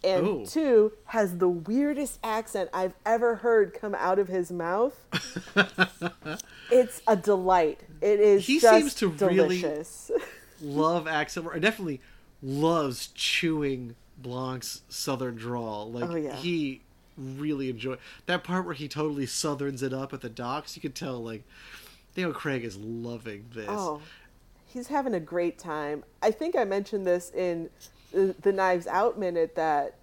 and 0.03 0.27
Ooh. 0.27 0.45
two 0.45 0.93
has 1.05 1.37
the 1.37 1.49
weirdest 1.49 2.19
accent 2.23 2.69
I've 2.73 2.93
ever 3.05 3.35
heard 3.35 3.73
come 3.73 3.93
out 3.95 4.17
of 4.19 4.27
his 4.27 4.51
mouth. 4.51 4.99
it's 6.71 7.01
a 7.07 7.15
delight. 7.15 7.81
It 8.01 8.19
is. 8.19 8.45
He 8.45 8.59
seems 8.59 8.93
to 8.95 9.07
really- 9.09 9.63
Love 10.61 11.07
accent. 11.07 11.45
work. 11.45 11.55
I 11.55 11.59
definitely 11.59 12.01
loves 12.43 13.07
chewing 13.15 13.95
Blanc's 14.17 14.81
southern 14.89 15.35
drawl. 15.35 15.91
Like 15.91 16.09
Oh, 16.09 16.15
yeah. 16.15 16.35
he 16.35 16.81
really 17.17 17.69
enjoy 17.69 17.97
that 18.27 18.43
part 18.43 18.65
where 18.65 18.73
he 18.75 18.87
totally 18.87 19.25
southerns 19.25 19.81
it 19.83 19.93
up 19.93 20.13
at 20.13 20.21
the 20.21 20.29
docks. 20.29 20.75
You 20.75 20.81
could 20.81 20.95
tell 20.95 21.21
like 21.23 21.43
Daniel 22.15 22.33
Craig 22.33 22.63
is 22.63 22.77
loving 22.77 23.45
this. 23.53 23.67
Oh, 23.69 24.01
he's 24.67 24.87
having 24.87 25.13
a 25.15 25.19
great 25.19 25.57
time. 25.57 26.03
I 26.21 26.29
think 26.31 26.55
I 26.55 26.63
mentioned 26.63 27.05
this 27.07 27.31
in 27.31 27.69
the, 28.11 28.51
Knives 28.51 28.87
Out 28.87 29.17
minute 29.17 29.55
that 29.55 29.95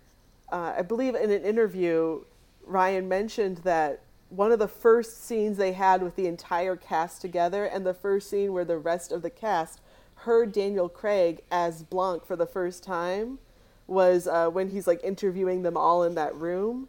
uh, 0.50 0.74
I 0.78 0.82
believe 0.82 1.14
in 1.14 1.30
an 1.30 1.44
interview, 1.44 2.22
Rian 2.68 3.06
mentioned 3.06 3.58
that 3.58 4.00
one 4.30 4.52
of 4.52 4.58
the 4.58 4.68
first 4.68 5.24
scenes 5.24 5.56
they 5.56 5.72
had 5.72 6.02
with 6.02 6.16
the 6.16 6.26
entire 6.26 6.76
cast 6.76 7.20
together, 7.20 7.64
and 7.64 7.86
the 7.86 7.94
first 7.94 8.28
scene 8.28 8.52
where 8.52 8.64
the 8.64 8.78
rest 8.78 9.12
of 9.12 9.22
the 9.22 9.30
cast 9.30 9.80
heard 10.16 10.52
Daniel 10.52 10.88
Craig 10.88 11.42
as 11.50 11.82
Blanc 11.82 12.26
for 12.26 12.36
the 12.36 12.46
first 12.46 12.82
time 12.82 13.38
was 13.86 14.26
uh, 14.26 14.48
when 14.50 14.70
he's 14.70 14.86
like 14.86 15.02
interviewing 15.02 15.62
them 15.62 15.76
all 15.76 16.02
in 16.02 16.14
that 16.14 16.34
room. 16.34 16.88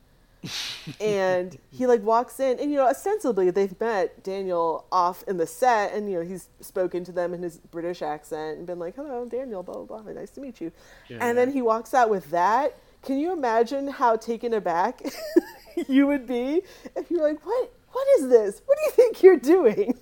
And 1.02 1.58
he 1.72 1.86
like 1.86 2.02
walks 2.02 2.40
in 2.40 2.60
and 2.60 2.72
you 2.72 2.78
know 2.78 2.88
ostensibly 2.88 3.50
they've 3.52 3.78
met 3.80 4.24
daniel 4.24 4.86
off 4.92 5.24
in 5.28 5.38
the 5.38 5.46
set 5.46 5.94
and 5.94 6.10
you 6.10 6.18
know 6.18 6.24
he's 6.26 6.48
spoken 6.62 7.04
to 7.04 7.12
them 7.12 7.34
in 7.34 7.42
his 7.44 7.58
british 7.58 8.02
accent 8.02 8.58
and 8.58 8.66
been 8.68 8.80
like 8.80 8.96
hello 8.96 9.26
daniel 9.26 9.62
blah 9.64 9.84
blah 9.84 10.02
blah 10.02 10.12
nice 10.14 10.30
to 10.30 10.40
meet 10.42 10.62
you 10.62 10.72
Yeah, 11.10 11.18
and 11.22 11.38
then 11.38 11.52
he 11.52 11.62
walks 11.62 11.94
out 11.94 12.10
with 12.10 12.30
that 12.32 12.78
can 13.04 13.18
you 13.20 13.34
imagine 13.34 13.88
how 13.90 14.16
taken 14.16 14.54
aback 14.54 15.02
you 15.90 16.08
would 16.08 16.26
be 16.26 16.62
if 16.96 17.12
you're 17.12 17.22
like 17.22 17.46
what 17.46 17.72
what 17.92 18.08
is 18.20 18.30
this 18.30 18.62
what 18.66 18.78
do 18.78 18.84
you 18.86 18.92
think 18.92 19.22
you're 19.24 19.38
doing 19.38 19.94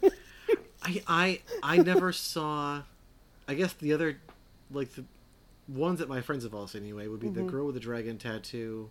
I 0.83 1.01
I 1.07 1.41
I 1.63 1.77
never 1.77 2.11
saw. 2.13 2.83
I 3.47 3.53
guess 3.55 3.73
the 3.73 3.93
other, 3.93 4.17
like 4.71 4.93
the 4.93 5.03
ones 5.67 5.99
that 5.99 6.07
my 6.07 6.21
friends 6.21 6.43
have 6.43 6.53
all 6.53 6.67
seen 6.67 6.83
anyway, 6.83 7.07
would 7.07 7.19
be 7.19 7.27
Mm-hmm. 7.27 7.45
the 7.45 7.51
girl 7.51 7.65
with 7.65 7.75
the 7.75 7.81
dragon 7.81 8.17
tattoo, 8.17 8.89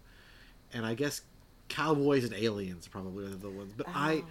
and 0.72 0.84
I 0.84 0.94
guess 0.94 1.20
cowboys 1.68 2.24
and 2.24 2.32
aliens 2.34 2.88
probably 2.88 3.24
are 3.26 3.28
the 3.30 3.50
ones. 3.50 3.72
But 3.76 3.86
I, 3.94 4.22
Oh. 4.24 4.26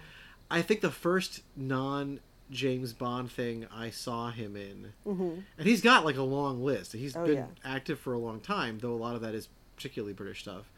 I 0.50 0.62
think 0.62 0.80
the 0.80 0.90
first 0.90 1.42
non 1.56 2.20
James 2.50 2.92
Bond 2.92 3.30
thing 3.32 3.66
I 3.74 3.90
saw 3.90 4.30
him 4.30 4.54
in, 4.56 4.92
and 5.04 5.44
he's 5.66 5.80
got 5.82 6.04
like 6.04 6.16
a 6.16 6.22
long 6.22 6.62
list. 6.64 6.92
He's 6.92 7.14
Mm-hmm. 7.14 7.22
Oh, 7.22 7.26
been 7.26 7.36
yeah. 7.36 7.46
active 7.64 7.98
for 7.98 8.12
a 8.12 8.18
long 8.18 8.38
time, 8.40 8.78
though 8.78 8.92
a 8.92 8.96
lot 8.96 9.16
of 9.16 9.22
that 9.22 9.34
is 9.34 9.48
particularly 9.74 10.12
British 10.12 10.42
stuff. 10.42 10.70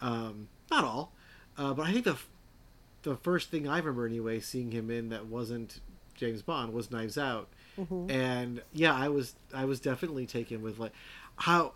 Um, 0.00 0.48
not 0.70 0.82
all, 0.84 1.12
uh, 1.56 1.72
but 1.72 1.86
I 1.86 1.92
think 1.92 2.04
the 2.04 2.12
f- 2.12 2.28
the 3.04 3.16
first 3.16 3.50
thing 3.50 3.68
I 3.68 3.78
remember 3.78 4.06
anyway 4.06 4.40
seeing 4.40 4.72
him 4.72 4.90
in 4.90 5.10
that 5.10 5.26
wasn't 5.26 5.80
James 6.16 6.42
Bond 6.42 6.72
was 6.72 6.90
Knives 6.90 7.16
Out, 7.16 7.48
Mm-hmm. 7.78 8.10
and 8.10 8.62
yeah, 8.72 8.94
I 8.94 9.08
was 9.08 9.34
I 9.54 9.64
was 9.66 9.78
definitely 9.80 10.26
taken 10.26 10.62
with 10.62 10.78
like 10.80 10.92
how 11.36 11.74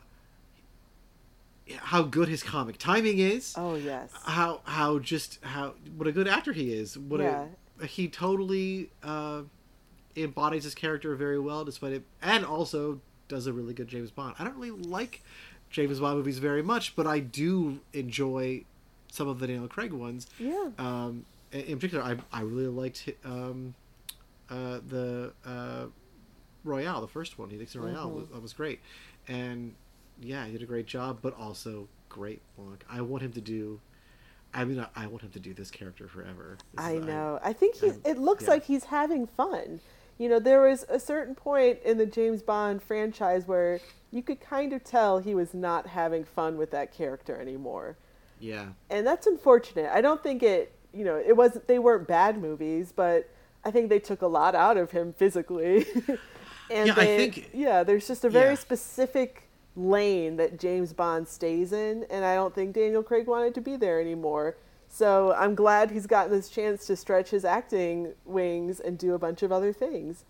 how 1.76 2.02
good 2.02 2.28
his 2.28 2.42
comic 2.42 2.78
timing 2.78 3.18
is. 3.18 3.54
oh 3.56 3.74
yes 3.74 4.10
How 4.24 4.60
how 4.64 4.98
just 4.98 5.38
how 5.44 5.74
what 5.96 6.06
a 6.08 6.12
good 6.12 6.28
actor 6.28 6.52
he 6.52 6.72
is. 6.72 6.96
What 6.98 7.20
Yeah. 7.20 7.46
a, 7.80 7.86
he 7.86 8.08
totally 8.08 8.90
uh, 9.02 9.42
embodies 10.16 10.64
his 10.64 10.74
character 10.74 11.14
very 11.14 11.38
well, 11.38 11.64
despite 11.64 11.92
it, 11.92 12.02
and 12.22 12.44
also 12.44 13.00
does 13.28 13.46
a 13.46 13.52
really 13.52 13.74
good 13.74 13.88
James 13.88 14.10
Bond. 14.10 14.34
I 14.38 14.44
don't 14.44 14.56
really 14.56 14.70
like 14.70 15.22
James 15.70 16.00
Bond 16.00 16.16
movies 16.16 16.38
very 16.38 16.62
much, 16.62 16.96
but 16.96 17.06
I 17.06 17.18
do 17.20 17.80
enjoy 17.92 18.64
some 19.12 19.28
of 19.28 19.38
the 19.38 19.46
Daniel 19.46 19.68
Craig 19.68 19.92
ones. 19.92 20.26
yeah 20.38 20.70
Um, 20.78 21.24
in 21.52 21.76
particular, 21.78 22.02
I, 22.04 22.16
I 22.32 22.42
really 22.42 22.66
liked 22.68 23.08
um, 23.24 23.74
uh, 24.50 24.80
the 24.86 25.32
uh, 25.46 25.86
Royale, 26.64 27.00
the 27.00 27.08
first 27.08 27.38
one. 27.38 27.50
He 27.50 27.56
Nixon 27.56 27.80
Royale 27.82 28.10
was, 28.10 28.28
that 28.28 28.42
was 28.42 28.52
great, 28.52 28.80
and 29.28 29.74
yeah, 30.20 30.44
he 30.46 30.52
did 30.52 30.62
a 30.62 30.66
great 30.66 30.86
job, 30.86 31.18
but 31.22 31.34
also 31.38 31.88
great 32.08 32.40
Blanc. 32.56 32.84
I 32.90 33.00
want 33.00 33.22
him 33.22 33.32
to 33.32 33.40
do. 33.40 33.80
I 34.54 34.64
mean, 34.64 34.80
I, 34.80 35.04
I 35.04 35.06
want 35.06 35.22
him 35.22 35.30
to 35.30 35.40
do 35.40 35.52
this 35.52 35.70
character 35.70 36.08
forever. 36.08 36.56
This 36.74 36.84
I 36.84 36.92
is- 36.92 37.04
know. 37.04 37.38
I 37.42 37.52
think 37.52 37.76
he. 37.76 37.92
It 38.04 38.18
looks 38.18 38.44
yeah. 38.44 38.50
like 38.50 38.64
he's 38.64 38.84
having 38.84 39.26
fun. 39.26 39.80
You 40.18 40.28
know, 40.28 40.40
there 40.40 40.62
was 40.62 40.84
a 40.88 40.98
certain 40.98 41.34
point 41.36 41.78
in 41.84 41.96
the 41.98 42.06
James 42.06 42.42
Bond 42.42 42.82
franchise 42.82 43.46
where 43.46 43.78
you 44.10 44.22
could 44.22 44.40
kind 44.40 44.72
of 44.72 44.82
tell 44.82 45.18
he 45.20 45.34
was 45.34 45.54
not 45.54 45.86
having 45.86 46.24
fun 46.24 46.56
with 46.56 46.70
that 46.72 46.92
character 46.92 47.36
anymore, 47.40 47.96
yeah, 48.40 48.66
and 48.90 49.06
that's 49.06 49.26
unfortunate. 49.28 49.90
I 49.94 50.00
don't 50.00 50.22
think 50.22 50.42
it. 50.42 50.72
You 50.92 51.04
know, 51.04 51.16
it 51.24 51.36
wasn't. 51.36 51.68
They 51.68 51.78
weren't 51.78 52.08
bad 52.08 52.40
movies, 52.40 52.92
but 52.96 53.28
I 53.64 53.70
think 53.70 53.90
they 53.90 53.98
took 54.00 54.22
a 54.22 54.26
lot 54.26 54.54
out 54.54 54.76
of 54.76 54.90
him 54.90 55.12
physically. 55.12 55.86
and 56.70 56.86
Yeah, 56.88 56.94
I 56.96 57.04
think- 57.04 57.50
Yeah, 57.52 57.82
there's 57.82 58.06
just 58.08 58.24
a 58.24 58.30
very 58.30 58.50
Yeah. 58.54 58.60
specific 58.60 59.47
lane 59.78 60.36
that 60.36 60.58
James 60.58 60.92
Bond 60.92 61.28
stays 61.28 61.72
in, 61.72 62.04
and 62.10 62.24
I 62.24 62.34
don't 62.34 62.54
think 62.54 62.74
Daniel 62.74 63.02
Craig 63.02 63.26
wanted 63.26 63.54
to 63.54 63.60
be 63.60 63.76
there 63.76 64.00
anymore. 64.00 64.56
So 64.88 65.32
I'm 65.34 65.54
glad 65.54 65.90
he's 65.90 66.06
gotten 66.06 66.32
this 66.32 66.48
chance 66.48 66.86
to 66.86 66.96
stretch 66.96 67.30
his 67.30 67.44
acting 67.44 68.14
wings 68.24 68.80
and 68.80 68.98
do 68.98 69.14
a 69.14 69.18
bunch 69.18 69.42
of 69.42 69.52
other 69.52 69.72
things. 69.72 70.24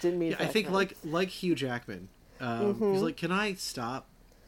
Didn't 0.00 0.18
mean. 0.18 0.30
yeah. 0.32 0.36
I 0.40 0.46
think 0.46 0.70
like 0.70 0.96
like 1.04 1.28
Hugh 1.28 1.54
Jackman. 1.54 2.08
Um, 2.40 2.74
Mm-hmm. 2.74 2.92
He's 2.94 3.02
like, 3.02 3.16
can 3.16 3.30
I 3.32 3.54
stop 3.54 4.06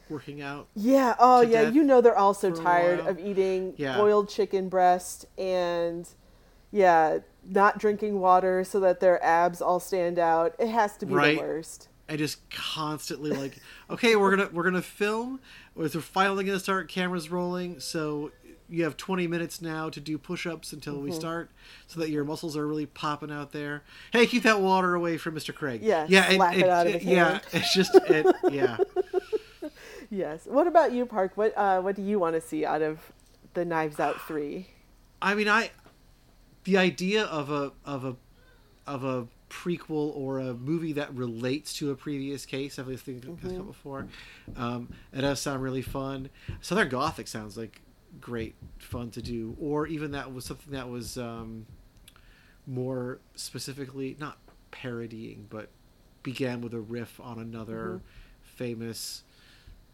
working 0.09 0.40
out? 0.40 0.69
Yeah. 0.75 1.14
Oh, 1.19 1.40
yeah. 1.40 1.69
You 1.69 1.83
know 1.83 2.01
they're 2.01 2.16
all 2.16 2.35
so 2.35 2.51
tired 2.53 3.01
of 3.01 3.19
eating 3.19 3.75
Yeah. 3.77 3.97
boiled 3.97 4.29
chicken 4.29 4.69
breast 4.69 5.27
and 5.37 6.09
yeah, 6.73 7.19
not 7.45 7.79
drinking 7.79 8.19
water 8.21 8.64
so 8.64 8.81
that 8.81 9.01
their 9.01 9.23
abs 9.25 9.61
all 9.62 9.81
stand 9.81 10.19
out. 10.19 10.55
It 10.59 10.69
has 10.69 10.97
to 10.99 11.07
be 11.07 11.14
Right. 11.14 11.37
the 11.37 11.42
worst. 11.42 11.88
And 12.09 12.19
just 12.19 12.49
constantly 12.51 13.31
like, 13.31 13.59
okay, 13.90 14.16
we're 14.16 14.37
gonna 14.37 14.49
we're 14.53 14.64
gonna 14.64 14.83
film. 14.83 15.40
We're 15.75 15.88
finally 15.88 16.45
gonna 16.45 16.61
start. 16.61 16.88
Cameras 16.88 17.31
rolling. 17.31 17.81
So 17.81 18.31
you 18.69 18.83
have 18.83 18.97
20 18.97 19.29
minutes 19.29 19.62
now 19.62 19.88
to 19.90 20.01
do 20.01 20.19
push-ups 20.19 20.73
until 20.73 20.95
Mm-hmm. 20.95 21.05
we 21.05 21.12
start, 21.12 21.51
so 21.87 22.01
that 22.01 22.11
your 22.11 22.25
muscles 22.25 22.57
are 22.57 22.66
really 22.66 22.87
popping 22.87 23.31
out 23.31 23.53
there. 23.53 23.85
Hey, 24.12 24.27
keep 24.27 24.42
that 24.42 24.61
water 24.61 24.95
away 24.95 25.19
from 25.19 25.37
Mr. 25.37 25.55
Craig. 25.55 25.83
Yeah, 25.83 26.05
yeah, 26.09 26.31
it 26.31 26.69
out 26.69 26.87
of 26.87 27.03
yeah. 27.03 27.38
It's 27.53 27.73
just 27.73 27.95
it, 27.95 28.27
yeah. 28.51 28.77
Yes. 30.11 30.47
What 30.47 30.66
about 30.66 30.92
you, 30.92 31.07
Park? 31.07 31.33
What 31.37 31.57
uh, 31.57 31.81
what 31.81 31.97
do 31.97 32.03
you 32.03 32.19
want 32.19 32.35
to 32.35 32.40
see 32.40 32.64
out 32.64 32.83
of 32.83 33.12
the 33.55 33.64
Knives 33.64 33.99
Out 33.99 34.21
three? 34.21 34.69
I 35.21 35.35
mean, 35.35 35.49
I 35.49 35.71
the 36.64 36.77
idea 36.77 37.25
of 37.25 37.51
a 37.51 37.73
of 37.85 38.05
a 38.05 38.16
of 38.87 39.05
a 39.05 39.27
prequel 39.57 40.14
or 40.14 40.38
a 40.38 40.55
movie 40.55 40.92
that 40.92 41.14
relates 41.14 41.73
to 41.75 41.90
a 41.90 41.97
previous 41.97 42.45
case. 42.45 42.79
I've 42.79 42.87
think 43.01 43.25
has 43.25 43.53
come 43.53 43.66
before. 43.66 44.07
Um, 44.57 44.88
it 45.12 45.23
does 45.23 45.40
sound 45.40 45.62
really 45.62 45.83
fun. 45.83 46.29
Southern 46.61 46.88
Gothic 46.88 47.27
sounds 47.27 47.57
like 47.57 47.81
great 48.21 48.55
fun 48.79 49.11
to 49.12 49.23
do, 49.23 49.57
or 49.61 49.87
even 49.87 50.12
that 50.12 50.33
was 50.33 50.45
something 50.45 50.73
that 50.73 50.88
was 50.88 51.16
um, 51.16 51.66
more 52.66 53.19
specifically 53.35 54.16
not 54.21 54.38
parodying, 54.71 55.47
but 55.49 55.71
began 56.23 56.61
with 56.61 56.75
a 56.75 56.81
riff 56.81 57.19
on 57.21 57.38
another 57.38 58.01
famous 58.42 59.23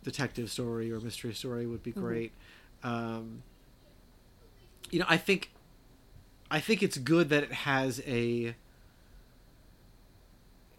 detective 0.02 0.50
story 0.50 0.90
or 0.90 0.98
mystery 1.00 1.34
story 1.34 1.66
would 1.66 1.82
be 1.82 1.92
great. 1.92 2.32
Um, 2.82 3.42
you 4.90 4.98
know, 4.98 5.06
I 5.08 5.16
think 5.16 5.50
I 6.50 6.58
think 6.60 6.82
it's 6.82 6.98
good 6.98 7.28
that 7.28 7.44
it 7.44 7.52
has 7.52 8.02
a 8.06 8.56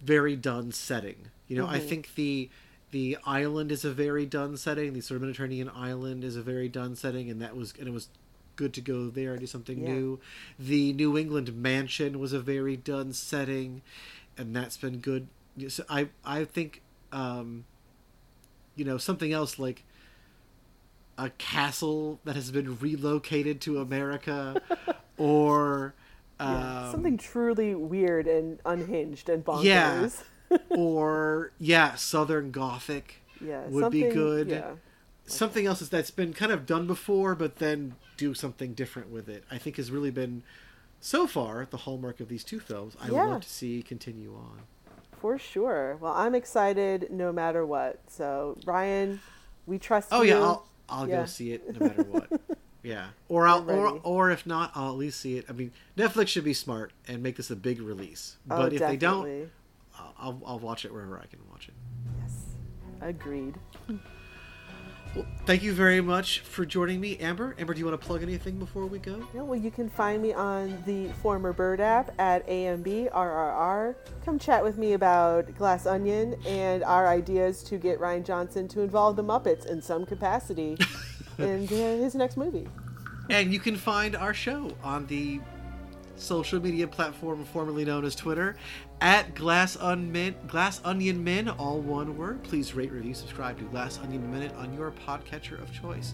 very 0.04 0.36
done 0.36 0.72
setting. 0.72 1.30
You 1.48 1.58
know, 1.58 1.68
I 1.68 1.80
think 1.80 2.16
the 2.16 2.50
the 2.92 3.18
island 3.26 3.72
is 3.72 3.84
a 3.86 3.92
very 3.92 4.26
done 4.26 4.58
setting. 4.58 4.94
The 4.94 5.02
sort 5.02 5.18
of 5.18 5.22
Mediterranean 5.24 5.70
island 5.74 6.24
is 6.24 6.36
a 6.36 6.42
very 6.42 6.70
done 6.70 6.96
setting, 6.96 7.30
and 7.30 7.42
that 7.42 7.56
was 7.56 7.74
and 7.80 7.88
it 7.88 7.92
was 7.94 8.10
good 8.56 8.74
to 8.74 8.82
go 8.82 9.10
there 9.10 9.32
and 9.32 9.40
do 9.40 9.48
something 9.48 9.80
Yeah. 9.82 9.94
new. 9.94 10.20
The 10.60 10.94
New 10.94 11.18
England 11.18 11.56
mansion 11.56 12.20
was 12.20 12.34
a 12.34 12.40
very 12.40 12.78
done 12.78 13.14
setting, 13.14 13.82
and 14.38 14.56
that's 14.56 14.78
been 14.78 15.00
good. 15.00 15.28
So 15.70 15.84
I 15.90 16.10
I 16.26 16.46
think 16.46 16.82
um, 17.12 17.66
you 18.76 18.86
know 18.86 18.98
something 18.98 19.32
else 19.32 19.60
like 19.60 19.84
a 21.18 21.30
castle 21.32 22.20
that 22.24 22.36
has 22.36 22.52
been 22.52 22.78
relocated 22.80 23.62
to 23.62 23.80
America, 23.80 24.62
or 25.18 25.94
Yeah, 26.44 26.86
um, 26.86 26.92
Something 26.92 27.18
truly 27.18 27.76
weird 27.76 28.28
and 28.28 28.60
unhinged 28.66 29.30
and 29.30 29.44
bonkers. 29.44 29.64
Yeah. 29.64 30.10
or 30.70 31.52
yeah, 31.60 31.96
Southern 31.96 32.52
Gothic 32.52 33.22
yeah. 33.44 33.66
would 33.68 33.92
be 33.92 34.04
good. 34.04 34.50
Yeah. 34.50 34.72
Something 35.26 35.66
else 35.66 35.80
that's 35.82 36.12
been 36.12 36.34
kind 36.34 36.52
of 36.52 36.66
done 36.66 36.86
before, 36.86 37.34
but 37.34 37.56
then 37.58 37.96
do 38.18 38.34
something 38.34 38.74
different 38.74 39.10
with 39.10 39.30
it. 39.30 39.44
I 39.50 39.58
think 39.58 39.78
has 39.78 39.90
really 39.90 40.12
been 40.12 40.44
so 41.00 41.26
far 41.28 41.66
the 41.70 41.78
hallmark 41.78 42.20
of 42.20 42.28
these 42.28 42.44
two 42.44 42.60
films. 42.60 42.96
I 43.02 43.06
would 43.10 43.16
Yeah. 43.16 43.24
love 43.26 43.42
to 43.42 43.50
see 43.50 43.82
continue 43.82 44.34
on. 44.36 44.62
For 45.20 45.38
sure. 45.40 45.98
Well, 46.02 46.14
I'm 46.14 46.36
excited 46.36 47.08
no 47.10 47.32
matter 47.32 47.66
what. 47.66 48.00
So, 48.08 48.58
Rian, 48.66 49.20
we 49.66 49.80
trust 49.80 50.10
Oh 50.12 50.22
you. 50.22 50.32
yeah, 50.34 50.42
I'll 50.42 50.68
I'll 50.90 51.08
Yeah. 51.10 51.22
go 51.22 51.26
see 51.26 51.54
it 51.54 51.80
no 51.80 51.88
matter 51.88 52.04
what. 52.04 52.30
yeah, 52.84 53.08
or 53.30 53.48
I'll 53.48 53.70
or 53.70 54.00
or 54.04 54.32
if 54.32 54.46
not, 54.46 54.72
I'll 54.76 54.90
at 54.90 54.98
least 54.98 55.20
see 55.20 55.38
it. 55.38 55.46
I 55.50 55.54
mean, 55.54 55.72
Netflix 55.98 56.28
should 56.28 56.44
be 56.44 56.54
smart 56.54 56.92
and 57.08 57.24
make 57.24 57.38
this 57.38 57.50
a 57.50 57.56
big 57.56 57.82
release. 57.82 58.38
Oh, 58.52 58.58
But 58.58 58.74
if 58.74 58.80
they 58.80 58.98
don't. 58.98 59.50
I'll, 59.98 60.14
I'll 60.20 60.42
I'll 60.46 60.60
watch 60.60 60.86
it 60.86 60.92
wherever 60.94 61.18
I 61.18 61.26
can 61.26 61.40
watch 61.50 61.70
it. 61.70 61.74
Yes. 62.22 62.34
Agreed. 63.02 63.56
Well, 65.16 65.28
thank 65.46 65.62
you 65.62 65.74
very 65.74 66.02
much 66.02 66.40
for 66.40 66.66
joining 66.66 67.00
me, 67.00 67.18
Amber. 67.20 67.56
Amber, 67.60 67.76
do 67.76 67.80
you 67.80 67.86
want 67.86 68.02
to 68.02 68.04
plug 68.04 68.24
anything 68.24 68.58
before 68.58 68.88
we 68.88 68.98
go? 68.98 69.28
Yeah, 69.36 69.44
well, 69.44 69.60
you 69.60 69.70
can 69.70 69.88
find 69.88 70.24
me 70.24 70.34
on 70.34 70.82
the 70.88 71.10
former 71.22 71.54
Bird 71.54 71.80
app 71.80 72.20
at 72.20 72.48
AMBRRR. 72.48 73.96
Come 74.26 74.40
chat 74.40 74.64
with 74.64 74.80
me 74.80 74.94
about 74.94 75.56
Glass 75.56 75.86
Onion 75.86 76.36
and 76.48 76.84
our 76.84 77.08
ideas 77.08 77.62
to 77.66 77.78
get 77.78 78.00
Rian 78.00 78.26
Johnson 78.26 78.68
to 78.70 78.82
involve 78.82 79.16
the 79.16 79.24
Muppets 79.24 79.68
in 79.68 79.84
some 79.84 80.04
capacity 80.04 80.78
in 81.40 81.68
his 81.68 82.16
next 82.16 82.38
movie. 82.38 82.68
and 83.30 83.52
you 83.54 83.60
can 83.60 83.76
find 83.76 84.16
our 84.16 84.34
show 84.34 84.72
on 84.84 85.06
the 85.08 85.40
social 86.16 86.60
media 86.62 86.88
platform 86.88 87.44
formerly 87.46 87.84
known 87.86 88.06
as 88.06 88.16
Twitter 88.16 88.56
at 89.02 89.36
Glass, 89.36 89.76
Unmin- 89.78 90.36
Glass 90.48 90.80
Onion 90.86 91.24
Men, 91.24 91.50
all 91.50 91.80
one 91.80 92.18
word. 92.18 92.44
Please 92.44 92.74
rate, 92.74 92.92
review, 92.92 93.14
subscribe 93.14 93.58
to 93.58 93.64
Glass 93.66 94.00
Onion 94.02 94.32
Minute 94.32 94.54
on 94.56 94.74
your 94.74 94.92
podcatcher 94.92 95.62
of 95.62 95.74
choice. 95.74 96.14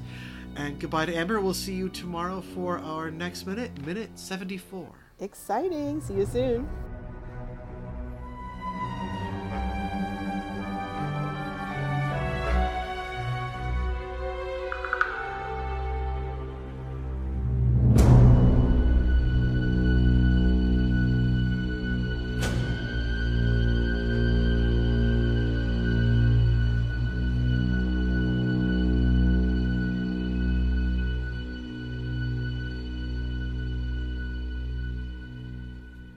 And 0.55 0.79
goodbye 0.79 1.05
to 1.05 1.15
Amber. 1.15 1.39
We'll 1.41 1.53
see 1.53 1.75
you 1.75 1.89
tomorrow 1.89 2.41
for 2.41 2.79
our 2.79 3.11
next 3.11 3.45
minute, 3.45 3.85
minute 3.85 4.09
74. 4.17 4.87
Exciting. 5.19 6.01
See 6.01 6.15
you 6.15 6.25
soon. 6.25 6.67